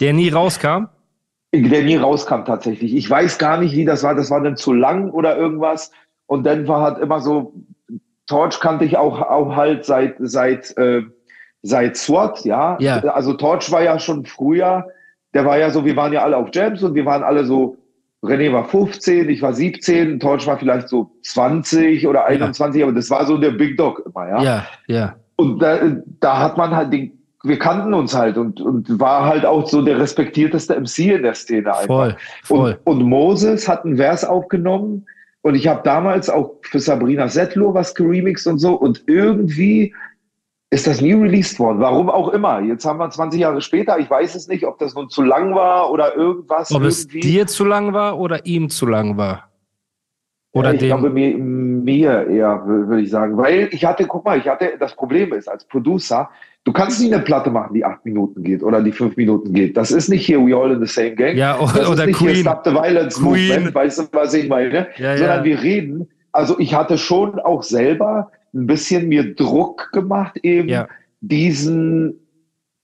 Der 0.00 0.12
nie 0.12 0.28
rauskam. 0.30 0.88
der 1.54 1.82
nie 1.82 1.96
rauskam 1.96 2.44
tatsächlich. 2.44 2.94
Ich 2.94 3.08
weiß 3.08 3.38
gar 3.38 3.58
nicht, 3.58 3.74
wie 3.74 3.84
das 3.86 4.02
war. 4.02 4.14
Das 4.14 4.30
war 4.30 4.40
dann 4.42 4.56
zu 4.56 4.72
lang 4.74 5.10
oder 5.10 5.36
irgendwas. 5.38 5.90
Und 6.26 6.44
dann 6.44 6.68
war 6.68 6.82
halt 6.82 6.98
immer 6.98 7.20
so, 7.20 7.54
Torch 8.26 8.60
kannte 8.60 8.84
ich 8.84 8.96
auch, 8.98 9.22
auch 9.22 9.56
halt 9.56 9.84
seit, 9.86 10.16
seit, 10.18 10.76
äh, 10.76 11.02
seit 11.62 11.96
SWAT, 11.96 12.44
ja. 12.44 12.76
Ja. 12.80 12.98
Also 13.00 13.34
Torch 13.34 13.70
war 13.70 13.82
ja 13.82 13.98
schon 13.98 14.24
früher, 14.24 14.86
der 15.34 15.44
war 15.44 15.58
ja 15.58 15.70
so, 15.70 15.84
wir 15.84 15.96
waren 15.96 16.12
ja 16.12 16.22
alle 16.22 16.36
auf 16.36 16.48
Jams 16.52 16.82
und 16.82 16.94
wir 16.94 17.04
waren 17.04 17.22
alle 17.22 17.44
so, 17.44 17.76
René 18.22 18.52
war 18.52 18.64
15, 18.64 19.28
ich 19.28 19.42
war 19.42 19.52
17, 19.52 20.18
Torch 20.18 20.46
war 20.46 20.58
vielleicht 20.58 20.88
so 20.88 21.10
20 21.22 22.06
oder 22.06 22.26
21, 22.26 22.82
aber 22.82 22.92
das 22.92 23.10
war 23.10 23.24
so 23.26 23.36
der 23.36 23.52
Big 23.52 23.76
Dog 23.76 24.02
immer, 24.06 24.28
ja. 24.28 24.42
Ja, 24.42 24.66
ja. 24.86 25.16
Und 25.36 25.60
da, 25.60 25.78
da 26.20 26.38
hat 26.38 26.56
man 26.56 26.74
halt 26.74 26.92
den, 26.92 27.12
wir 27.44 27.58
kannten 27.58 27.94
uns 27.94 28.16
halt 28.16 28.36
und, 28.36 28.60
und 28.60 28.98
war 28.98 29.26
halt 29.26 29.46
auch 29.46 29.68
so 29.68 29.82
der 29.82 29.98
respektierteste 30.00 30.74
MC 30.80 30.98
in 30.98 31.22
der 31.22 31.34
Szene 31.34 31.72
einfach. 31.72 31.86
Voll, 31.86 32.16
voll. 32.42 32.78
Und, 32.84 33.00
und 33.00 33.08
Moses 33.08 33.68
hat 33.68 33.84
einen 33.84 33.96
Vers 33.96 34.24
aufgenommen 34.24 35.06
und 35.42 35.54
ich 35.54 35.68
habe 35.68 35.82
damals 35.84 36.28
auch 36.28 36.56
für 36.62 36.80
Sabrina 36.80 37.28
Settler 37.28 37.72
was 37.72 37.94
geremixed 37.94 38.48
und 38.48 38.58
so 38.58 38.74
und 38.74 39.04
irgendwie 39.06 39.94
ist 40.70 40.86
das 40.86 41.00
nie 41.00 41.14
released 41.14 41.58
worden. 41.58 41.80
Warum 41.80 42.10
auch 42.10 42.28
immer. 42.28 42.60
Jetzt 42.60 42.84
haben 42.84 42.98
wir 42.98 43.08
20 43.08 43.40
Jahre 43.40 43.60
später. 43.62 43.98
Ich 43.98 44.10
weiß 44.10 44.34
es 44.34 44.48
nicht, 44.48 44.66
ob 44.66 44.78
das 44.78 44.94
nun 44.94 45.08
zu 45.08 45.22
lang 45.22 45.54
war 45.54 45.90
oder 45.90 46.14
irgendwas. 46.14 46.70
Ob 46.72 46.82
es 46.82 47.06
dir 47.08 47.46
zu 47.46 47.64
lang 47.64 47.92
war 47.94 48.18
oder 48.18 48.44
ihm 48.44 48.68
zu 48.68 48.86
lang 48.86 49.16
war? 49.16 49.44
Oder 50.52 50.68
Ja, 50.70 50.74
ich 50.74 50.80
dem. 50.80 50.88
glaube 50.88 51.10
mir, 51.10 51.36
mir 51.36 52.26
eher, 52.28 52.62
wür- 52.66 52.88
würde 52.88 53.02
ich 53.02 53.10
sagen. 53.10 53.36
Weil 53.36 53.68
ich 53.70 53.84
hatte, 53.84 54.06
guck 54.06 54.24
mal, 54.24 54.38
ich 54.38 54.48
hatte, 54.48 54.72
das 54.78 54.94
Problem 54.94 55.32
ist, 55.32 55.46
als 55.48 55.64
Producer, 55.64 56.28
du 56.64 56.72
kannst 56.72 57.00
nicht 57.00 57.12
eine 57.12 57.22
Platte 57.22 57.50
machen, 57.50 57.74
die 57.74 57.84
acht 57.84 58.04
Minuten 58.04 58.42
geht 58.42 58.62
oder 58.62 58.82
die 58.82 58.92
fünf 58.92 59.16
Minuten 59.16 59.52
geht. 59.52 59.76
Das 59.76 59.90
ist 59.90 60.08
nicht 60.08 60.24
hier 60.26 60.38
We 60.44 60.54
All 60.56 60.72
in 60.72 60.80
the 60.84 60.86
Same 60.92 61.14
Gang. 61.14 61.36
Ja, 61.36 61.56
das 61.58 61.70
oder, 61.74 61.82
ist 61.82 61.88
oder 61.88 62.06
nicht 62.06 62.18
hier 62.18 62.32
Queen. 62.32 62.42
Stop 62.42 62.62
the 62.64 62.72
Violence 62.72 63.16
Queen. 63.18 63.48
Movement, 63.48 63.74
weißt 63.74 63.98
du, 64.00 64.02
was 64.12 64.34
ich 64.34 64.48
meine? 64.48 64.88
Ja, 64.96 65.16
Sondern 65.16 65.38
ja. 65.38 65.44
wir 65.44 65.62
reden, 65.62 66.08
also 66.32 66.58
ich 66.58 66.74
hatte 66.74 66.98
schon 66.98 67.38
auch 67.40 67.62
selber 67.62 68.30
ein 68.54 68.66
bisschen 68.66 69.08
mir 69.08 69.34
Druck 69.34 69.90
gemacht, 69.92 70.36
eben 70.42 70.68
Ja. 70.68 70.88
diesen 71.20 72.20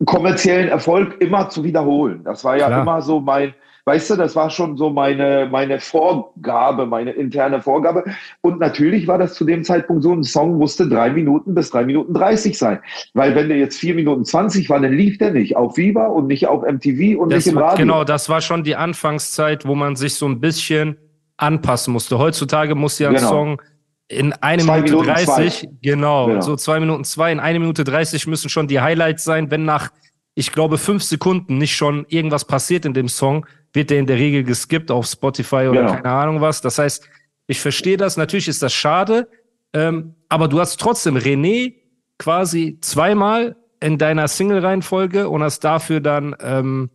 kommerziellen 0.07 0.69
Erfolg 0.69 1.21
immer 1.21 1.49
zu 1.49 1.65
wiederholen. 1.65 2.23
Das 2.25 2.45
war 2.45 2.57
ja 2.57 2.67
Klar. 2.67 2.83
immer 2.83 3.01
so 3.01 3.21
mein, 3.21 3.55
weißt 3.87 4.11
du, 4.11 4.17
das 4.17 4.35
war 4.35 4.51
schon 4.51 4.77
so 4.77 4.91
meine, 4.91 5.49
meine 5.51 5.79
Vorgabe, 5.81 6.85
meine 6.87 7.13
interne 7.13 7.61
Vorgabe. 7.63 8.05
Und 8.41 8.59
natürlich 8.61 9.07
war 9.07 9.19
das 9.19 9.35
zu 9.35 9.45
dem 9.45 9.63
Zeitpunkt 9.65 10.03
so, 10.03 10.13
ein 10.13 10.25
Song 10.25 10.59
musste 10.59 10.89
drei 10.89 11.11
Minuten 11.11 11.55
bis 11.55 11.71
drei 11.71 11.85
Minuten 11.85 12.13
dreißig 12.13 12.59
sein. 12.59 12.81
Weil 13.15 13.35
wenn 13.35 13.49
der 13.49 13.59
jetzt 13.59 13.79
vier 13.79 13.95
Minuten 13.95 14.25
zwanzig 14.25 14.69
war, 14.69 14.81
dann 14.81 14.93
lief 14.93 15.19
der 15.19 15.31
nicht 15.31 15.57
auf 15.57 15.77
Viva 15.77 16.07
und 16.07 16.27
nicht 16.27 16.49
auf 16.49 16.63
MTV 16.63 17.19
und 17.21 17.33
Das 17.33 17.45
nicht 17.47 17.53
im 17.55 17.61
war, 17.61 17.71
Radio. 17.73 17.79
genau, 17.87 18.05
das 18.05 18.29
war 18.29 18.41
schon 18.41 18.65
die 18.65 18.77
Anfangszeit, 18.77 19.67
wo 19.67 19.75
man 19.75 19.97
sich 19.97 20.15
so 20.15 20.27
ein 20.27 20.41
bisschen 20.41 20.97
anpassen 21.37 21.93
musste. 21.93 22.19
Heutzutage 22.19 22.75
muss 22.75 22.99
ja 22.99 23.09
ein 23.09 23.15
Genau. 23.15 23.29
Song 23.29 23.63
in 24.09 24.33
eine 24.35 24.63
Zwei 24.63 24.77
Minute 24.83 24.93
Minuten 24.97 25.15
30, 25.15 25.69
genau, 25.83 26.27
Genau. 26.27 26.41
so 26.41 26.57
zwei 26.57 26.79
Minuten 26.81 27.05
zwei, 27.05 27.33
in 27.33 27.41
eine 27.41 27.59
Minute 27.59 27.85
30 27.85 28.27
müssen 28.27 28.49
schon 28.49 28.69
die 28.69 28.81
Highlights 28.81 29.25
sein. 29.25 29.51
Wenn 29.51 29.65
nach, 29.65 29.91
ich 30.35 30.53
glaube, 30.53 30.79
fünf 30.79 31.03
Sekunden 31.03 31.59
nicht 31.59 31.75
schon 31.75 32.05
irgendwas 32.09 32.45
passiert 32.45 32.85
in 32.85 32.93
dem 32.95 33.09
Song, 33.09 33.47
wird 33.73 33.91
der 33.91 33.99
in 33.99 34.07
der 34.07 34.17
Regel 34.19 34.45
geskippt 34.45 34.91
auf 34.91 35.07
Spotify 35.07 35.69
oder 35.71 35.81
Genau. 35.83 35.93
keine 35.97 36.11
Ahnung 36.11 36.41
was. 36.41 36.61
Das 36.61 36.79
heißt, 36.79 37.09
ich 37.47 37.61
verstehe 37.61 37.97
das. 37.97 38.17
Natürlich 38.17 38.49
ist 38.49 38.63
das 38.63 38.73
schade, 38.75 39.29
ähm, 39.73 40.15
aber 40.29 40.49
du 40.49 40.61
hast 40.61 40.79
trotzdem 40.81 41.17
René 41.17 41.75
quasi 42.19 42.79
zweimal 42.81 43.57
in 43.81 43.99
deiner 43.99 44.29
Single-Reihenfolge 44.29 45.29
und 45.29 45.43
hast 45.43 45.61
dafür 45.61 46.01
dann, 46.01 46.37
ähm, 46.41 46.91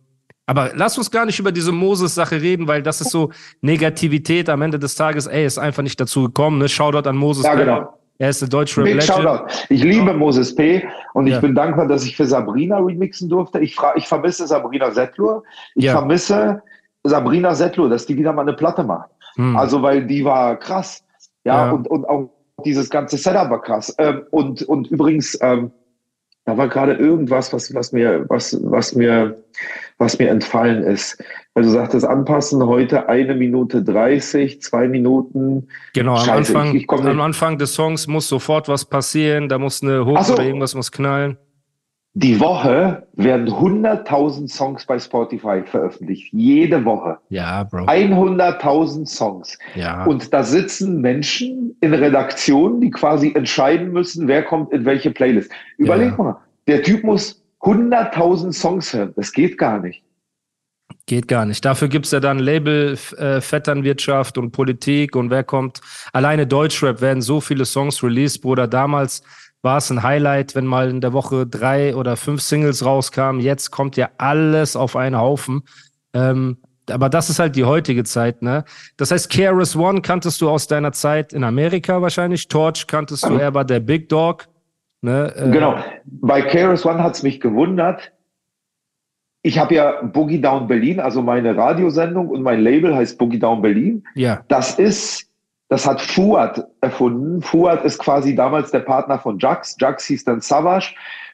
aber 0.50 0.70
lass 0.74 0.98
uns 0.98 1.10
gar 1.12 1.26
nicht 1.26 1.38
über 1.38 1.52
diese 1.52 1.70
Moses-Sache 1.70 2.42
reden, 2.42 2.66
weil 2.66 2.82
das 2.82 3.00
ist 3.00 3.10
so 3.10 3.30
Negativität 3.60 4.48
am 4.48 4.62
Ende 4.62 4.80
des 4.80 4.96
Tages, 4.96 5.26
ey, 5.28 5.46
ist 5.46 5.58
einfach 5.58 5.84
nicht 5.84 6.00
dazu 6.00 6.24
gekommen, 6.24 6.58
ne? 6.58 6.68
Shoutout 6.68 7.08
an 7.08 7.16
Moses. 7.16 7.44
Ja, 7.44 7.54
genau. 7.54 7.94
Er 8.18 8.30
ist 8.30 8.42
eine 8.42 8.48
deutsche 8.50 8.82
Big. 8.82 9.00
Shoutout. 9.02 9.46
Ich 9.68 9.82
liebe 9.84 10.12
Moses 10.12 10.54
P. 10.54 10.82
und 11.14 11.28
ich 11.28 11.34
Ja. 11.34 11.40
bin 11.40 11.54
dankbar, 11.54 11.86
dass 11.86 12.04
ich 12.04 12.16
für 12.16 12.26
Sabrina 12.26 12.78
remixen 12.78 13.28
durfte. 13.28 13.60
Ich, 13.60 13.76
ich 13.94 14.08
vermisse 14.08 14.46
Sabrina 14.48 14.90
Settler. 14.90 15.42
Ich 15.76 15.84
Ja. 15.84 15.92
vermisse 15.92 16.60
Sabrina 17.04 17.54
Settler, 17.54 17.88
dass 17.88 18.04
die 18.06 18.16
wieder 18.18 18.32
mal 18.32 18.42
eine 18.42 18.52
Platte 18.54 18.82
macht. 18.82 19.08
Hm. 19.36 19.56
Also, 19.56 19.80
weil 19.82 20.04
die 20.06 20.24
war 20.24 20.56
krass. 20.56 21.02
Ja, 21.44 21.66
Ja. 21.66 21.70
Und, 21.72 21.88
und 21.88 22.04
auch 22.08 22.28
dieses 22.64 22.90
ganze 22.90 23.16
Setup 23.16 23.48
war 23.50 23.62
krass. 23.62 23.94
Ähm, 23.98 24.22
und, 24.32 24.62
und 24.64 24.88
übrigens, 24.88 25.38
ähm, 25.40 25.70
da 26.50 26.56
war 26.56 26.68
gerade 26.68 26.94
irgendwas, 26.94 27.52
was, 27.52 27.72
was 27.74 27.92
mir, 27.92 28.24
was, 28.28 28.58
was 28.62 28.94
mir, 28.96 29.36
was 29.98 30.18
mir 30.18 30.28
entfallen 30.30 30.82
ist. 30.82 31.22
Weil 31.54 31.62
du 31.64 31.68
sagtest, 31.70 32.04
anpassen 32.04 32.64
heute 32.66 33.08
eine 33.08 33.34
Minute 33.34 33.82
30, 33.82 34.60
zwei 34.62 34.88
Minuten. 34.88 35.68
Genau, 35.94 36.14
am 36.16 36.18
Scheiße, 36.24 36.56
Anfang, 36.56 36.74
ich- 36.76 36.82
ich 36.84 36.90
am 36.92 37.20
Anfang 37.20 37.58
des 37.58 37.74
Songs 37.74 38.06
muss 38.08 38.28
sofort 38.28 38.68
was 38.68 38.84
passieren, 38.84 39.48
da 39.48 39.58
muss 39.58 39.82
eine 39.82 40.04
Hook 40.04 40.16
Ach 40.18 40.24
so. 40.24 40.34
oder 40.34 40.44
irgendwas 40.44 40.74
muss 40.74 40.90
knallen. 40.90 41.36
Die 42.14 42.40
Woche 42.40 43.06
werden 43.12 43.48
100.000 43.48 44.48
Songs 44.48 44.84
bei 44.84 44.98
Spotify 44.98 45.62
veröffentlicht. 45.64 46.32
Jede 46.32 46.84
Woche. 46.84 47.18
Ja, 47.28 47.62
Bro. 47.64 47.84
100.000 47.86 49.06
Songs. 49.06 49.56
Ja. 49.76 50.04
Und 50.04 50.34
da 50.34 50.42
sitzen 50.42 51.00
Menschen 51.00 51.76
in 51.80 51.94
Redaktionen, 51.94 52.80
die 52.80 52.90
quasi 52.90 53.32
entscheiden 53.34 53.92
müssen, 53.92 54.26
wer 54.26 54.42
kommt 54.42 54.72
in 54.72 54.84
welche 54.84 55.12
Playlist. 55.12 55.52
Überleg 55.76 56.10
Ja. 56.18 56.22
mal, 56.24 56.36
der 56.66 56.82
Typ 56.82 57.04
muss 57.04 57.40
100.000 57.60 58.52
Songs 58.52 58.92
hören. 58.92 59.12
Das 59.14 59.32
geht 59.32 59.56
gar 59.56 59.78
nicht. 59.78 60.02
Geht 61.06 61.28
gar 61.28 61.46
nicht. 61.46 61.64
Dafür 61.64 61.88
gibt's 61.88 62.10
ja 62.10 62.18
dann 62.20 62.38
Label, 62.40 62.98
äh, 63.18 63.40
Vetternwirtschaft 63.40 64.36
und 64.36 64.50
Politik 64.50 65.14
und 65.14 65.30
wer 65.30 65.44
kommt. 65.44 65.80
Alleine 66.12 66.46
Deutschrap 66.46 67.00
werden 67.00 67.22
so 67.22 67.40
viele 67.40 67.64
Songs 67.64 68.02
released, 68.02 68.42
Bruder. 68.42 68.66
Damals 68.66 69.22
war 69.62 69.78
es 69.78 69.90
ein 69.90 70.02
Highlight, 70.02 70.54
wenn 70.54 70.66
mal 70.66 70.88
in 70.88 71.00
der 71.00 71.12
Woche 71.12 71.46
drei 71.46 71.94
oder 71.94 72.16
fünf 72.16 72.40
Singles 72.40 72.84
rauskamen. 72.84 73.40
Jetzt 73.40 73.70
kommt 73.70 73.96
ja 73.96 74.10
alles 74.18 74.76
auf 74.76 74.96
einen 74.96 75.18
Haufen. 75.18 75.62
Ähm, 76.14 76.56
aber 76.90 77.08
das 77.08 77.30
ist 77.30 77.38
halt 77.38 77.56
die 77.56 77.64
heutige 77.64 78.04
Zeit, 78.04 78.42
ne? 78.42 78.64
Das 78.96 79.10
heißt, 79.10 79.30
KRS 79.30 79.76
One 79.76 80.00
kanntest 80.00 80.40
du 80.40 80.48
aus 80.48 80.66
deiner 80.66 80.92
Zeit 80.92 81.32
in 81.32 81.44
Amerika 81.44 82.02
wahrscheinlich. 82.02 82.48
Torch 82.48 82.86
kanntest 82.86 83.24
du, 83.28 83.34
er 83.34 83.54
war 83.54 83.64
der 83.64 83.80
Big 83.80 84.08
Dog. 84.08 84.48
Ne? 85.02 85.32
Äh, 85.36 85.50
genau. 85.50 85.78
Bei 86.04 86.42
KRS 86.42 86.84
One 86.84 87.02
hat 87.02 87.14
es 87.14 87.22
mich 87.22 87.40
gewundert. 87.40 88.12
Ich 89.42 89.58
habe 89.58 89.74
ja 89.74 90.02
Boogie 90.02 90.40
Down 90.40 90.66
Berlin, 90.66 91.00
also 91.00 91.22
meine 91.22 91.56
Radiosendung 91.56 92.28
und 92.28 92.42
mein 92.42 92.60
Label 92.60 92.94
heißt 92.94 93.16
Boogie 93.16 93.38
Down 93.38 93.62
Berlin. 93.62 94.04
Ja. 94.14 94.44
Das 94.48 94.78
ist, 94.78 95.29
das 95.70 95.86
hat 95.86 96.00
Fuad 96.00 96.66
erfunden. 96.80 97.40
Fuad 97.40 97.84
ist 97.84 97.98
quasi 98.00 98.34
damals 98.34 98.72
der 98.72 98.80
Partner 98.80 99.18
von 99.20 99.38
Jax. 99.38 99.76
Jax 99.78 100.04
hieß 100.04 100.24
dann 100.24 100.40
Savage. 100.40 100.92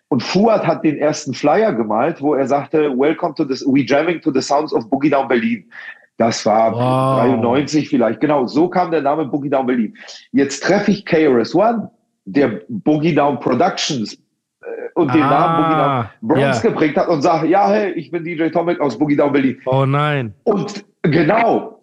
Und 0.09 0.22
Fuad 0.22 0.66
hat 0.66 0.85
den 0.85 0.99
ersten 0.99 1.33
Flyer 1.33 1.72
gemalt, 1.72 2.20
wo 2.20 2.35
er 2.35 2.46
sagte, 2.46 2.90
Welcome 2.96 3.35
to 3.35 3.46
this, 3.46 3.64
we 3.66 3.81
jamming 3.81 4.20
to 4.20 4.31
the 4.31 4.42
sounds 4.42 4.75
of 4.75 4.88
Boogie 4.90 5.11
Down 5.11 5.27
Berlin. 5.27 5.64
Das 6.18 6.44
war 6.44 6.72
wow. 6.72 7.25
93 7.25 7.88
vielleicht. 7.88 8.20
Genau, 8.20 8.46
so 8.46 8.68
kam 8.68 8.90
der 8.90 9.01
Name 9.01 9.25
Boogie 9.25 9.49
Down 9.49 9.66
Berlin. 9.66 9.96
Jetzt 10.33 10.62
treffe 10.62 10.90
ich 10.90 11.07
KRS 11.07 11.55
One, 11.55 11.90
der 12.27 12.61
Boogie 12.68 13.14
Down 13.14 13.40
Productions 13.40 14.14
äh, 14.14 14.66
und 14.94 15.14
den 15.14 15.22
ah, 15.22 15.31
Namen 15.31 15.57
Boogie 15.62 15.83
Down 15.83 16.09
Bronx 16.20 16.62
yeah. 16.62 16.72
geprägt 16.72 16.96
hat 16.99 17.09
und 17.09 17.22
sage, 17.22 17.49
ja, 17.49 17.70
hey, 17.70 17.92
ich 17.92 18.11
bin 18.11 18.22
DJ 18.22 18.49
Tomic 18.49 18.81
aus 18.81 18.99
Boogie 18.99 19.16
Down 19.16 19.33
Berlin. 19.33 19.59
Oh 19.64 19.87
nein. 19.87 20.35
Und 20.44 20.85
genau. 21.03 21.75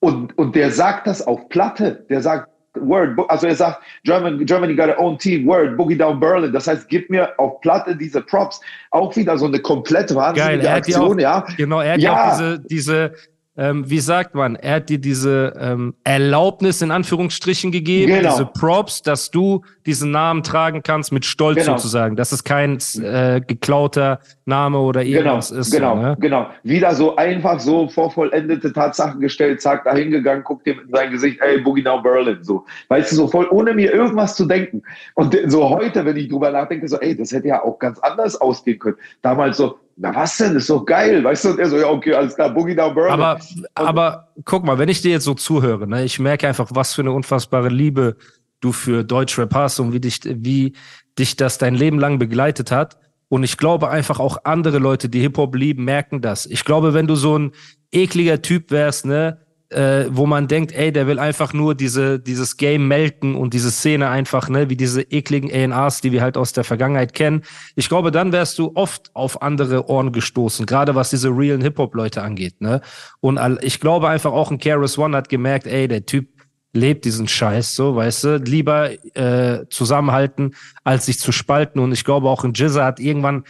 Und, 0.00 0.36
und 0.38 0.54
der 0.54 0.70
sagt 0.70 1.06
das 1.06 1.26
auf 1.26 1.48
Platte. 1.48 2.06
Der 2.08 2.20
sagt, 2.22 2.48
Word, 2.74 3.18
also 3.28 3.46
er 3.46 3.56
sagt, 3.56 3.82
German, 4.04 4.44
Germany 4.44 4.74
got 4.74 4.90
a 4.90 4.98
own 4.98 5.18
team, 5.18 5.46
Word, 5.46 5.76
Boogie 5.76 5.96
Down 5.96 6.20
Berlin. 6.20 6.52
Das 6.52 6.68
heißt, 6.68 6.88
gib 6.88 7.10
mir 7.10 7.28
auf 7.38 7.60
Platte 7.60 7.96
diese 7.96 8.20
Props. 8.20 8.60
Auch 8.90 9.14
wieder 9.16 9.36
so 9.36 9.46
eine 9.46 9.58
komplett 9.58 10.14
wahnsinnige 10.14 10.62
Geil, 10.62 10.76
Aktion, 10.76 11.18
auch, 11.18 11.20
ja. 11.20 11.46
Genau, 11.56 11.80
er 11.80 11.94
hat 11.94 12.00
ja 12.00 12.30
auch 12.30 12.38
diese, 12.38 12.60
diese 12.60 13.12
ähm, 13.58 13.90
wie 13.90 13.98
sagt 13.98 14.36
man, 14.36 14.54
er 14.54 14.76
hat 14.76 14.88
dir 14.88 14.98
diese 14.98 15.52
ähm, 15.58 15.94
Erlaubnis 16.04 16.80
in 16.80 16.92
Anführungsstrichen 16.92 17.72
gegeben, 17.72 18.12
genau. 18.12 18.30
diese 18.30 18.46
Props, 18.46 19.02
dass 19.02 19.32
du 19.32 19.64
diesen 19.88 20.10
Namen 20.10 20.42
tragen 20.42 20.82
kannst 20.82 21.12
mit 21.12 21.24
Stolz 21.24 21.60
genau. 21.60 21.78
sozusagen, 21.78 22.14
dass 22.14 22.30
es 22.30 22.44
kein 22.44 22.76
äh, 23.02 23.40
geklauter 23.40 24.20
Name 24.44 24.78
oder 24.80 25.02
genau, 25.02 25.16
irgendwas 25.16 25.48
genau. 25.48 25.60
ist. 25.60 25.70
Genau, 25.70 25.96
so, 25.96 26.02
ne? 26.02 26.16
genau. 26.20 26.46
Wieder 26.62 26.94
so 26.94 27.16
einfach 27.16 27.58
so 27.58 27.88
vor 27.88 28.10
vollendete 28.10 28.70
Tatsachen 28.74 29.18
gestellt, 29.18 29.62
zack, 29.62 29.84
da 29.84 29.94
hingegangen, 29.94 30.44
guckt 30.44 30.66
ihm 30.66 30.80
in 30.80 30.90
sein 30.94 31.10
Gesicht, 31.10 31.40
ey, 31.40 31.62
Boogie 31.62 31.82
Down 31.82 32.02
Berlin, 32.02 32.36
so. 32.42 32.66
Weißt 32.88 33.12
du, 33.12 33.16
so 33.16 33.28
voll, 33.28 33.48
ohne 33.50 33.72
mir 33.72 33.90
irgendwas 33.90 34.36
zu 34.36 34.44
denken. 34.44 34.82
Und 35.14 35.34
so 35.46 35.70
heute, 35.70 36.04
wenn 36.04 36.18
ich 36.18 36.28
drüber 36.28 36.50
nachdenke, 36.50 36.86
so, 36.86 37.00
ey, 37.00 37.16
das 37.16 37.32
hätte 37.32 37.48
ja 37.48 37.64
auch 37.64 37.78
ganz 37.78 37.98
anders 38.00 38.38
ausgehen 38.38 38.78
können. 38.78 38.98
Damals 39.22 39.56
so, 39.56 39.78
na 39.96 40.14
was 40.14 40.36
denn, 40.36 40.54
ist 40.54 40.68
doch 40.68 40.84
geil, 40.84 41.24
weißt 41.24 41.46
du? 41.46 41.48
Und 41.52 41.60
er 41.60 41.70
so, 41.70 41.78
ja, 41.78 41.88
okay, 41.88 42.12
alles 42.12 42.34
klar, 42.34 42.50
Boogie 42.50 42.76
Down 42.76 42.94
Berlin. 42.94 43.12
Aber, 43.12 43.40
aber 43.74 44.28
guck 44.44 44.64
mal, 44.64 44.78
wenn 44.78 44.90
ich 44.90 45.00
dir 45.00 45.12
jetzt 45.12 45.24
so 45.24 45.32
zuhöre, 45.32 45.88
ne, 45.88 46.04
ich 46.04 46.18
merke 46.18 46.46
einfach, 46.46 46.68
was 46.74 46.92
für 46.92 47.00
eine 47.00 47.12
unfassbare 47.12 47.70
Liebe 47.70 48.16
du 48.60 48.72
für 48.72 49.04
Deutschrap 49.04 49.54
hast 49.54 49.80
und 49.80 49.92
wie 49.92 50.00
dich, 50.00 50.20
wie 50.24 50.74
dich 51.18 51.36
das 51.36 51.58
dein 51.58 51.74
Leben 51.74 51.98
lang 51.98 52.18
begleitet 52.18 52.70
hat. 52.70 52.98
Und 53.28 53.42
ich 53.42 53.56
glaube 53.56 53.90
einfach 53.90 54.20
auch 54.20 54.38
andere 54.44 54.78
Leute, 54.78 55.08
die 55.08 55.20
Hip-Hop 55.20 55.54
lieben, 55.54 55.84
merken 55.84 56.22
das. 56.22 56.46
Ich 56.46 56.64
glaube, 56.64 56.94
wenn 56.94 57.06
du 57.06 57.14
so 57.14 57.38
ein 57.38 57.52
ekliger 57.92 58.40
Typ 58.40 58.70
wärst, 58.70 59.04
ne, 59.04 59.38
äh, 59.70 60.06
wo 60.08 60.24
man 60.24 60.48
denkt, 60.48 60.72
ey, 60.72 60.92
der 60.92 61.06
will 61.06 61.18
einfach 61.18 61.52
nur 61.52 61.74
diese, 61.74 62.18
dieses 62.18 62.56
Game 62.56 62.88
melken 62.88 63.34
und 63.34 63.52
diese 63.52 63.70
Szene 63.70 64.08
einfach, 64.08 64.48
ne, 64.48 64.70
wie 64.70 64.76
diese 64.76 65.02
ekligen 65.02 65.52
ANAs, 65.52 66.00
die 66.00 66.10
wir 66.10 66.22
halt 66.22 66.38
aus 66.38 66.54
der 66.54 66.64
Vergangenheit 66.64 67.12
kennen. 67.12 67.42
Ich 67.76 67.90
glaube, 67.90 68.10
dann 68.10 68.32
wärst 68.32 68.58
du 68.58 68.72
oft 68.74 69.14
auf 69.14 69.42
andere 69.42 69.88
Ohren 69.90 70.12
gestoßen, 70.12 70.64
gerade 70.64 70.94
was 70.94 71.10
diese 71.10 71.28
realen 71.28 71.60
Hip-Hop-Leute 71.60 72.22
angeht, 72.22 72.60
ne. 72.60 72.80
Und 73.20 73.38
ich 73.62 73.78
glaube 73.80 74.08
einfach 74.08 74.32
auch 74.32 74.50
ein 74.50 74.58
Keras 74.58 74.96
One 74.96 75.16
hat 75.16 75.28
gemerkt, 75.28 75.66
ey, 75.66 75.86
der 75.86 76.06
Typ 76.06 76.28
lebt 76.72 77.04
diesen 77.04 77.28
Scheiß, 77.28 77.74
so, 77.74 77.96
weißt 77.96 78.24
du, 78.24 78.36
lieber 78.36 78.90
äh, 79.16 79.66
zusammenhalten, 79.70 80.54
als 80.84 81.06
sich 81.06 81.18
zu 81.18 81.32
spalten. 81.32 81.78
Und 81.78 81.92
ich 81.92 82.04
glaube 82.04 82.28
auch 82.28 82.44
ein 82.44 82.52
Jizza 82.52 82.84
hat 82.84 83.00
irgendwann, 83.00 83.44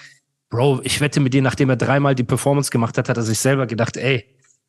Bro, 0.51 0.81
ich 0.83 1.01
wette 1.01 1.21
mit 1.21 1.35
dir, 1.35 1.43
nachdem 1.43 1.69
er 1.69 1.77
dreimal 1.77 2.15
die 2.15 2.25
Performance 2.25 2.71
gemacht 2.71 2.97
hat, 2.97 3.09
hat 3.09 3.17
er 3.19 3.23
sich 3.23 3.39
selber 3.39 3.67
gedacht, 3.67 3.99
ey, 3.99 4.25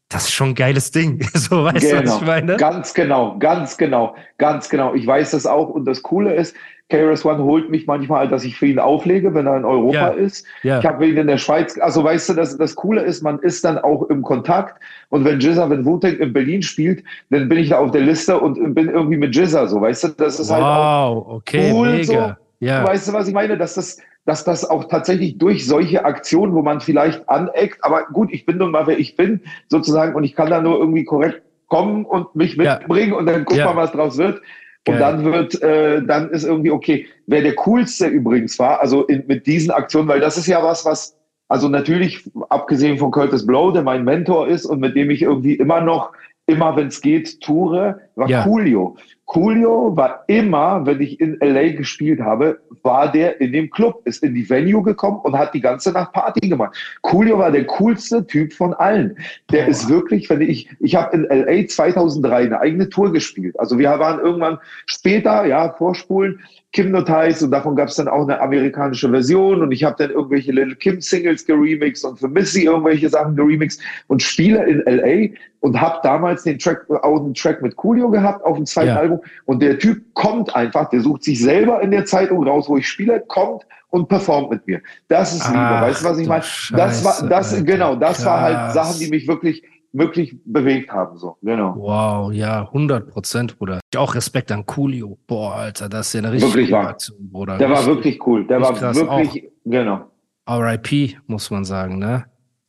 das 0.10 0.24
ist 0.24 0.32
schon 0.32 0.50
ein 0.50 0.56
geiles 0.56 0.92
Ding. 0.92 1.20
So, 1.34 1.64
weißt 1.64 1.88
genau. 1.88 2.02
du, 2.02 2.08
was 2.08 2.22
ich 2.22 2.28
meine? 2.28 2.58
Ganz 2.58 2.94
genau, 2.94 3.38
ganz 3.40 3.78
genau, 3.78 4.16
ganz 4.38 4.70
genau. 4.70 4.94
Ich 4.94 5.08
weiß 5.08 5.32
das 5.32 5.46
auch. 5.46 5.70
Und 5.70 5.86
das 5.86 6.02
Coole 6.02 6.34
ist, 6.34 6.56
KRS 6.90 7.24
One 7.24 7.44
holt 7.44 7.70
mich 7.70 7.86
manchmal, 7.86 8.28
dass 8.28 8.44
ich 8.44 8.58
für 8.58 8.66
ihn 8.66 8.80
auflege, 8.80 9.34
wenn 9.36 9.46
er 9.46 9.58
in 9.58 9.66
Europa 9.66 9.94
ja. 9.94 10.08
ist. 10.08 10.46
Ja. 10.64 10.80
Ich 10.80 10.86
habe 10.86 11.08
ihn 11.08 11.18
in 11.18 11.28
der 11.28 11.38
Schweiz, 11.38 11.78
also 11.80 12.04
weißt 12.04 12.30
du, 12.30 12.34
das, 12.34 12.58
das 12.58 12.76
Coole 12.76 13.02
ist, 13.02 13.22
man 13.22 13.38
ist 13.40 13.64
dann 13.64 13.78
auch 13.78 14.10
im 14.10 14.24
Kontakt. 14.24 14.82
Und 15.10 15.24
wenn 15.24 15.40
Jizza, 15.40 15.70
wenn 15.70 15.86
wu 15.86 16.00
in 16.00 16.34
Berlin 16.34 16.64
spielt, 16.64 17.04
dann 17.30 17.48
bin 17.48 17.60
ich 17.60 17.70
da 17.70 17.78
auf 17.78 17.92
der 17.92 18.02
Liste 18.02 18.40
und 18.40 18.74
bin 18.74 18.90
irgendwie 18.90 19.18
mit 19.18 19.36
Jizza, 19.36 19.68
so, 19.68 19.80
weißt 19.80 20.04
du, 20.06 20.08
das 20.10 20.40
ist 20.40 20.50
wow, 20.50 20.56
halt 20.56 20.64
auch 20.64 21.28
okay, 21.36 21.72
cool, 21.72 21.92
mega. 21.92 22.04
So. 22.04 22.66
Ja. 22.66 22.84
Weißt 22.84 23.08
du, 23.08 23.14
was 23.14 23.28
ich 23.28 23.34
meine? 23.34 23.56
Dass 23.56 23.76
das, 23.76 24.00
dass 24.26 24.44
das 24.44 24.70
auch 24.70 24.86
tatsächlich 24.86 25.38
durch 25.38 25.66
solche 25.66 26.06
Aktionen, 26.06 26.54
wo 26.54 26.62
man 26.62 26.82
vielleicht 26.82 27.28
aneckt, 27.30 27.84
aber 27.84 28.06
gut, 28.14 28.30
ich 28.32 28.46
bin 28.46 28.58
nun 28.58 28.72
mal, 28.72 28.88
wer 28.88 29.00
ich 29.00 29.16
bin, 29.16 29.42
sozusagen, 29.68 30.16
und 30.16 30.24
ich 30.24 30.36
kann 30.36 30.50
da 30.50 30.62
nur 30.62 30.78
irgendwie 30.78 31.04
korrekt 31.04 31.42
kommen 31.68 32.06
und 32.06 32.36
mich 32.36 32.58
mitbringen 32.58 33.14
ja. 33.14 33.18
und 33.18 33.26
dann 33.26 33.46
gucken 33.46 33.64
wir, 33.64 33.72
ja. 33.72 33.76
was 33.76 33.92
draus 33.92 34.18
wird. 34.18 34.42
Und 34.88 34.98
Geil. 34.98 35.00
dann 35.00 35.26
wird, 35.26 35.62
äh, 35.62 36.04
dann 36.04 36.30
ist 36.32 36.44
irgendwie 36.44 36.72
okay. 36.72 37.06
Wer 37.28 37.42
der 37.42 37.56
coolste 37.56 38.08
übrigens 38.08 38.58
war, 38.60 38.82
also 38.82 39.06
in, 39.06 39.26
mit 39.28 39.46
diesen 39.46 39.72
Aktionen, 39.72 40.08
weil 40.08 40.20
das 40.20 40.38
ist 40.38 40.48
ja 40.48 40.64
was, 40.64 40.86
was, 40.86 41.16
also 41.48 41.68
natürlich, 41.68 42.30
abgesehen 42.50 42.98
von 42.98 43.12
Curtis 43.12 43.46
Blow, 43.46 43.72
der 43.72 43.84
mein 43.84 44.04
Mentor 44.04 44.48
ist 44.48 44.66
und 44.66 44.80
mit 44.80 44.96
dem 44.96 45.10
ich 45.12 45.22
irgendwie 45.22 45.56
immer 45.56 45.82
noch, 45.82 46.12
immer 46.46 46.76
wenn 46.76 46.88
es 46.88 47.02
geht, 47.02 47.42
toure, 47.42 48.00
war 48.16 48.30
ja. 48.30 48.44
Coolio. 48.44 48.96
Coolio 49.26 49.96
war 49.96 50.24
immer, 50.28 50.86
wenn 50.86 51.02
ich 51.02 51.20
in 51.20 51.38
LA 51.40 51.74
gespielt 51.74 52.22
habe, 52.22 52.60
war 52.84 53.12
der 53.12 53.40
in 53.42 53.52
dem 53.52 53.70
Club, 53.70 54.02
ist 54.06 54.24
in 54.24 54.34
die 54.34 54.50
Venue 54.50 54.84
gekommen 54.84 55.20
und 55.24 55.38
hat 55.38 55.54
die 55.54 55.62
ganze 55.62 55.92
Nacht 55.92 56.14
Party 56.14 56.48
gemacht. 56.48 56.76
Coolio 57.02 57.38
war 57.38 57.52
der 57.52 57.66
coolste 57.66 58.26
Typ 58.26 58.54
von 58.54 58.74
allen. 58.74 59.18
Der 59.52 59.64
Boah. 59.64 59.70
ist 59.70 59.90
wirklich, 59.90 60.30
wenn 60.30 60.42
ich, 60.42 60.70
ich 60.80 60.96
habe 60.96 61.16
in 61.16 61.24
LA 61.24 61.68
2003 61.68 62.46
eine 62.46 62.60
eigene 62.60 62.90
Tour 62.90 63.12
gespielt. 63.12 63.60
Also 63.60 63.78
wir 63.78 63.90
waren 64.00 64.20
irgendwann 64.20 64.60
später, 64.86 65.46
ja, 65.46 65.74
vorspulen, 65.74 66.40
Kim-Notice 66.72 67.42
und 67.42 67.52
davon 67.52 67.76
gab 67.76 67.90
es 67.90 67.96
dann 67.96 68.08
auch 68.08 68.22
eine 68.22 68.40
amerikanische 68.40 69.10
Version 69.10 69.64
und 69.64 69.72
ich 69.72 69.84
habe 69.84 69.96
dann 69.98 70.12
irgendwelche 70.12 70.52
Little 70.52 70.76
Kim-Singles 70.76 71.46
geremixed 71.46 72.06
und 72.06 72.20
für 72.20 72.28
Missy 72.28 72.66
irgendwelche 72.66 73.10
Sachen 73.10 73.36
geremixed 73.36 73.82
und 74.06 74.22
spiele 74.22 74.64
in 74.66 74.86
L.A. 74.86 75.36
und 75.62 75.82
habe 75.82 76.00
damals 76.04 76.44
den 76.44 76.60
Track, 76.60 76.88
auch 76.88 77.22
einen 77.22 77.34
Track 77.34 77.64
mit 77.64 77.76
Coolio 77.76 78.12
gehabt 78.12 78.46
auf 78.46 78.56
dem 78.56 78.68
zweiten 78.68 78.90
ja. 78.90 78.98
Album 78.98 79.20
und 79.46 79.64
der 79.64 79.80
Typ 79.80 80.14
kommt 80.14 80.56
einfach, 80.56 80.90
der 80.92 81.02
sucht 81.02 81.24
sich 81.24 81.40
selber 81.40 81.82
in 81.82 81.90
der 81.90 82.06
Zeitung 82.06 82.48
raus, 82.48 82.69
wo 82.70 82.78
ich 82.78 82.88
spiele, 82.88 83.22
kommt 83.28 83.66
und 83.90 84.08
performt 84.08 84.52
mit 84.52 84.66
mir. 84.68 84.82
Das 85.08 85.34
ist 85.34 85.48
Liebe, 85.48 85.60
Ach, 85.60 85.82
weißt 85.82 86.02
du, 86.02 86.06
was 86.06 86.18
ich 86.20 86.28
meine? 86.28 86.44
Das 86.72 87.04
war, 87.04 87.28
das, 87.28 87.54
Alter, 87.54 87.66
genau, 87.66 87.96
das 87.96 88.18
krass. 88.18 88.26
war 88.26 88.42
halt 88.42 88.74
Sachen, 88.74 89.00
die 89.00 89.10
mich 89.10 89.28
wirklich 89.28 89.64
wirklich 89.92 90.38
bewegt 90.46 90.92
haben. 90.92 91.18
So, 91.18 91.38
genau. 91.42 91.76
Wow, 91.76 92.32
ja, 92.32 92.62
100 92.68 93.10
Prozent, 93.10 93.58
Bruder. 93.58 93.80
Ich 93.92 93.98
auch 93.98 94.16
Respekt 94.16 94.52
an 94.52 94.66
Coolio. 94.66 95.18
Boah, 95.28 95.56
Alter, 95.56 95.90
das 95.90 96.08
ist 96.08 96.14
ja 96.14 96.20
eine 96.20 96.32
richtig 96.32 96.54
wirklich 96.54 96.72
war. 96.72 96.90
Aktion, 96.90 97.30
Bruder. 97.30 97.58
Der 97.58 97.70
richtig, 97.70 97.88
war 97.88 97.96
wirklich 97.96 98.28
cool. 98.28 98.48
Der 98.48 98.62
war 98.62 98.80
wirklich, 98.80 99.10
auch. 99.10 99.52
genau. 99.66 100.12
RIP, 100.48 101.18
muss 101.28 101.52
man 101.52 101.66
sagen, 101.66 102.00
ne? 102.00 102.26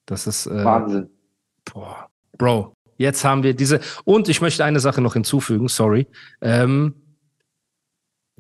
Das 0.07 0.27
ist. 0.27 0.47
Äh, 0.47 0.65
Wahnsinn. 0.65 1.09
Boah. 1.73 2.09
Bro, 2.37 2.73
jetzt 2.97 3.25
haben 3.25 3.43
wir 3.43 3.55
diese. 3.55 3.81
Und 4.05 4.29
ich 4.29 4.41
möchte 4.41 4.65
eine 4.65 4.81
Sache 4.81 5.01
noch 5.01 5.15
hinzufügen, 5.15 5.69
sorry. 5.69 6.07
Ähm, 6.41 6.95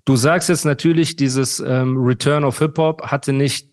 du 0.05 0.17
sagst 0.17 0.49
jetzt 0.49 0.65
natürlich, 0.65 1.17
dieses 1.17 1.61
ähm, 1.61 1.97
Return 1.97 2.45
of 2.45 2.59
Hip 2.59 2.79
Hop 2.79 3.03
hatte 3.03 3.33
nicht 3.33 3.71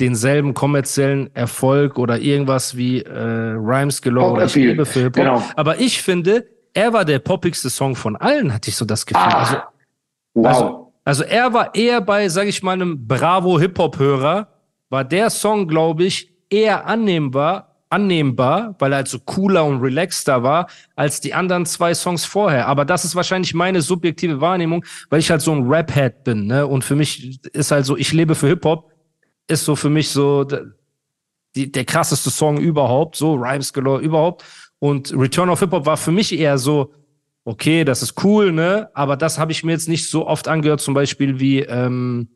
denselben 0.00 0.54
kommerziellen 0.54 1.34
Erfolg 1.34 1.98
oder 1.98 2.18
irgendwas 2.18 2.76
wie 2.76 3.00
äh, 3.02 3.10
Rhymes 3.12 4.04
oder 4.04 4.44
ich 4.44 4.54
liebe 4.54 4.84
für 4.84 5.00
Hip-Hop. 5.00 5.14
Genau. 5.14 5.42
Aber 5.56 5.80
ich 5.80 6.02
finde, 6.02 6.46
er 6.74 6.92
war 6.92 7.04
der 7.04 7.18
poppigste 7.18 7.70
Song 7.70 7.96
von 7.96 8.16
allen, 8.16 8.52
hatte 8.52 8.68
ich 8.68 8.76
so 8.76 8.84
das 8.84 9.06
Gefühl. 9.06 9.22
Ah, 9.22 9.38
also, 9.38 9.56
wow. 10.34 10.46
also, 10.46 10.92
also 11.04 11.24
er 11.24 11.52
war 11.54 11.74
eher 11.74 12.00
bei, 12.02 12.28
sag 12.28 12.46
ich 12.46 12.62
mal, 12.62 12.72
einem 12.72 13.06
Bravo-Hip-Hop-Hörer, 13.06 14.48
war 14.90 15.04
der 15.04 15.30
Song, 15.30 15.66
glaube 15.66 16.04
ich, 16.04 16.30
eher 16.50 16.86
annehmbar, 16.86 17.75
annehmbar, 17.88 18.74
weil 18.78 18.92
er 18.92 18.96
halt 18.96 19.08
so 19.08 19.18
cooler 19.20 19.64
und 19.64 19.80
relaxter 19.80 20.42
war, 20.42 20.68
als 20.96 21.20
die 21.20 21.34
anderen 21.34 21.66
zwei 21.66 21.94
Songs 21.94 22.24
vorher. 22.24 22.66
Aber 22.66 22.84
das 22.84 23.04
ist 23.04 23.14
wahrscheinlich 23.14 23.54
meine 23.54 23.82
subjektive 23.82 24.40
Wahrnehmung, 24.40 24.84
weil 25.08 25.20
ich 25.20 25.30
halt 25.30 25.42
so 25.42 25.52
ein 25.52 25.66
Rap-Head 25.66 26.24
bin, 26.24 26.46
ne? 26.46 26.66
Und 26.66 26.84
für 26.84 26.96
mich 26.96 27.44
ist 27.52 27.70
halt 27.70 27.86
so, 27.86 27.96
ich 27.96 28.12
lebe 28.12 28.34
für 28.34 28.48
Hip-Hop 28.48 28.92
ist 29.48 29.64
so 29.64 29.76
für 29.76 29.90
mich 29.90 30.10
so 30.10 30.44
die, 31.54 31.70
der 31.70 31.84
krasseste 31.84 32.30
Song 32.30 32.58
überhaupt, 32.58 33.16
so 33.16 33.34
Rhymes 33.34 33.72
Galore 33.72 34.02
überhaupt. 34.02 34.44
Und 34.78 35.12
Return 35.16 35.48
of 35.48 35.60
Hip 35.60 35.70
Hop 35.72 35.86
war 35.86 35.96
für 35.96 36.12
mich 36.12 36.36
eher 36.36 36.58
so, 36.58 36.92
okay, 37.44 37.84
das 37.84 38.02
ist 38.02 38.22
cool, 38.24 38.52
ne? 38.52 38.90
Aber 38.94 39.16
das 39.16 39.38
habe 39.38 39.52
ich 39.52 39.64
mir 39.64 39.72
jetzt 39.72 39.88
nicht 39.88 40.10
so 40.10 40.26
oft 40.26 40.48
angehört, 40.48 40.80
zum 40.80 40.94
Beispiel 40.94 41.38
wie, 41.38 41.60
ähm, 41.60 42.28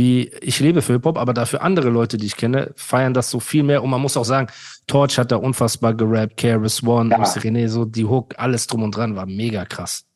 wie 0.00 0.30
ich 0.40 0.60
lebe 0.60 0.80
für 0.80 0.94
Hip-Hop, 0.94 1.18
aber 1.18 1.34
dafür 1.34 1.60
andere 1.60 1.90
Leute, 1.90 2.16
die 2.16 2.24
ich 2.24 2.38
kenne, 2.38 2.72
feiern 2.74 3.12
das 3.12 3.30
so 3.30 3.38
viel 3.38 3.62
mehr. 3.62 3.82
Und 3.84 3.90
man 3.90 4.00
muss 4.00 4.16
auch 4.16 4.24
sagen, 4.24 4.48
Torch 4.86 5.18
hat 5.18 5.30
da 5.30 5.36
unfassbar 5.36 5.92
gerappt, 5.92 6.38
Keras 6.38 6.82
One, 6.82 7.10
ja. 7.10 7.18
René, 7.18 7.68
so 7.68 7.84
die 7.84 8.06
Hook, 8.06 8.34
alles 8.38 8.66
drum 8.66 8.82
und 8.82 8.96
dran 8.96 9.14
war 9.14 9.26
mega 9.26 9.66
krass. 9.66 10.06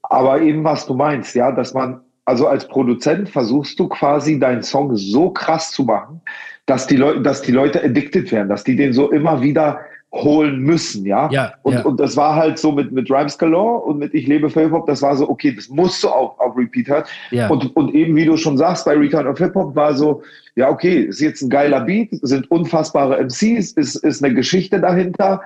Aber 0.00 0.40
eben, 0.40 0.64
was 0.64 0.86
du 0.86 0.94
meinst, 0.94 1.34
ja, 1.34 1.52
dass 1.52 1.74
man, 1.74 2.00
also 2.24 2.46
als 2.46 2.66
Produzent 2.66 3.28
versuchst 3.28 3.78
du 3.78 3.86
quasi 3.88 4.38
deinen 4.38 4.62
Song 4.62 4.96
so 4.96 5.28
krass 5.28 5.70
zu 5.70 5.84
machen, 5.84 6.22
dass 6.64 6.86
die 6.86 6.96
Leute, 6.96 7.20
dass 7.20 7.42
die 7.42 7.52
Leute 7.52 7.84
addicted 7.84 8.32
werden, 8.32 8.48
dass 8.48 8.64
die 8.64 8.76
den 8.76 8.94
so 8.94 9.10
immer 9.10 9.42
wieder 9.42 9.80
holen 10.12 10.60
müssen, 10.60 11.06
ja. 11.06 11.30
ja 11.30 11.54
und, 11.62 11.72
ja. 11.72 11.82
und 11.82 11.98
das 11.98 12.16
war 12.16 12.36
halt 12.36 12.58
so 12.58 12.70
mit, 12.70 12.92
mit 12.92 13.10
Rhymes 13.10 13.38
Galore 13.38 13.82
und 13.84 13.98
mit 13.98 14.12
Ich 14.12 14.26
lebe 14.26 14.50
für 14.50 14.60
Hip-Hop, 14.60 14.86
das 14.86 15.00
war 15.00 15.16
so, 15.16 15.28
okay, 15.28 15.54
das 15.54 15.68
musst 15.68 16.02
du 16.04 16.08
auch 16.08 16.38
auf 16.38 16.56
Repeat 16.56 16.88
hören. 16.88 17.04
Ja. 17.30 17.48
Und, 17.48 17.74
und 17.74 17.94
eben, 17.94 18.14
wie 18.14 18.26
du 18.26 18.36
schon 18.36 18.58
sagst, 18.58 18.84
bei 18.84 18.94
Return 18.94 19.26
of 19.26 19.38
Hip-Hop 19.38 19.74
war 19.74 19.94
so, 19.94 20.22
ja, 20.54 20.68
okay, 20.68 21.04
ist 21.04 21.20
jetzt 21.20 21.40
ein 21.40 21.48
geiler 21.48 21.80
Beat, 21.80 22.10
sind 22.22 22.50
unfassbare 22.50 23.18
MCs, 23.24 23.72
ist, 23.72 23.96
ist 23.96 24.22
eine 24.22 24.34
Geschichte 24.34 24.80
dahinter, 24.80 25.40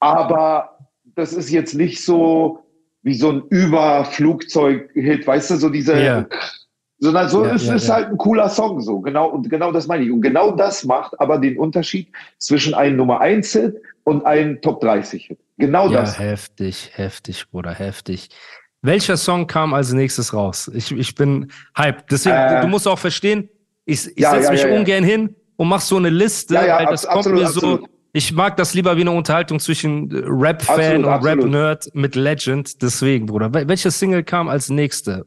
aber 0.00 0.76
das 1.14 1.32
ist 1.32 1.50
jetzt 1.50 1.74
nicht 1.74 2.04
so 2.04 2.58
wie 3.02 3.14
so 3.14 3.30
ein 3.30 3.42
Überflugzeug-Hit, 3.48 5.26
weißt 5.26 5.52
du, 5.52 5.56
so 5.56 5.68
diese, 5.68 5.94
yeah 5.94 6.26
sondern 7.04 7.28
so 7.28 7.44
ja, 7.44 7.54
es 7.54 7.66
ja, 7.66 7.74
ist 7.74 7.88
ja. 7.88 7.94
halt 7.96 8.08
ein 8.08 8.16
cooler 8.16 8.48
Song 8.48 8.80
so 8.80 9.00
genau 9.00 9.28
und 9.28 9.50
genau 9.50 9.70
das 9.70 9.86
meine 9.86 10.04
ich 10.04 10.10
und 10.10 10.22
genau 10.22 10.52
das 10.52 10.84
macht 10.84 11.20
aber 11.20 11.38
den 11.38 11.58
Unterschied 11.58 12.08
zwischen 12.38 12.72
einem 12.72 12.96
Nummer 12.96 13.20
1 13.20 13.52
Hit 13.52 13.76
und 14.04 14.24
einem 14.24 14.60
Top 14.62 14.80
30 14.80 15.26
Hit 15.26 15.38
genau 15.58 15.88
das 15.90 16.18
heftig 16.18 16.92
heftig 16.94 17.50
Bruder 17.50 17.74
heftig 17.74 18.30
welcher 18.80 19.18
Song 19.18 19.46
kam 19.46 19.74
als 19.74 19.92
nächstes 19.92 20.32
raus 20.32 20.70
ich, 20.74 20.92
ich 20.92 21.14
bin 21.14 21.52
hype 21.76 22.08
deswegen 22.08 22.36
äh, 22.36 22.62
du 22.62 22.68
musst 22.68 22.88
auch 22.88 22.98
verstehen 22.98 23.50
ich, 23.84 24.06
ich 24.16 24.26
setze 24.26 24.50
mich 24.50 24.64
ungern 24.64 25.04
hin 25.04 25.36
und 25.56 25.68
mach 25.68 25.82
so 25.82 25.98
eine 25.98 26.08
Liste 26.08 26.54
ja, 26.54 26.86
das 26.90 27.04
absolut, 27.04 27.24
kommt 27.24 27.34
mir 27.36 27.46
absolut. 27.46 27.80
so 27.82 27.88
ich 28.16 28.32
mag 28.32 28.56
das 28.56 28.72
lieber 28.72 28.96
wie 28.96 29.02
eine 29.02 29.10
Unterhaltung 29.10 29.58
zwischen 29.58 30.08
Rap-Fan 30.10 31.04
und 31.04 31.24
Rap-Nerd 31.24 31.88
mit 31.94 32.14
Legend. 32.14 32.80
Deswegen, 32.80 33.26
Bruder. 33.26 33.52
Welche 33.52 33.90
Single 33.90 34.22
kam 34.22 34.46
als 34.46 34.70
nächste? 34.70 35.26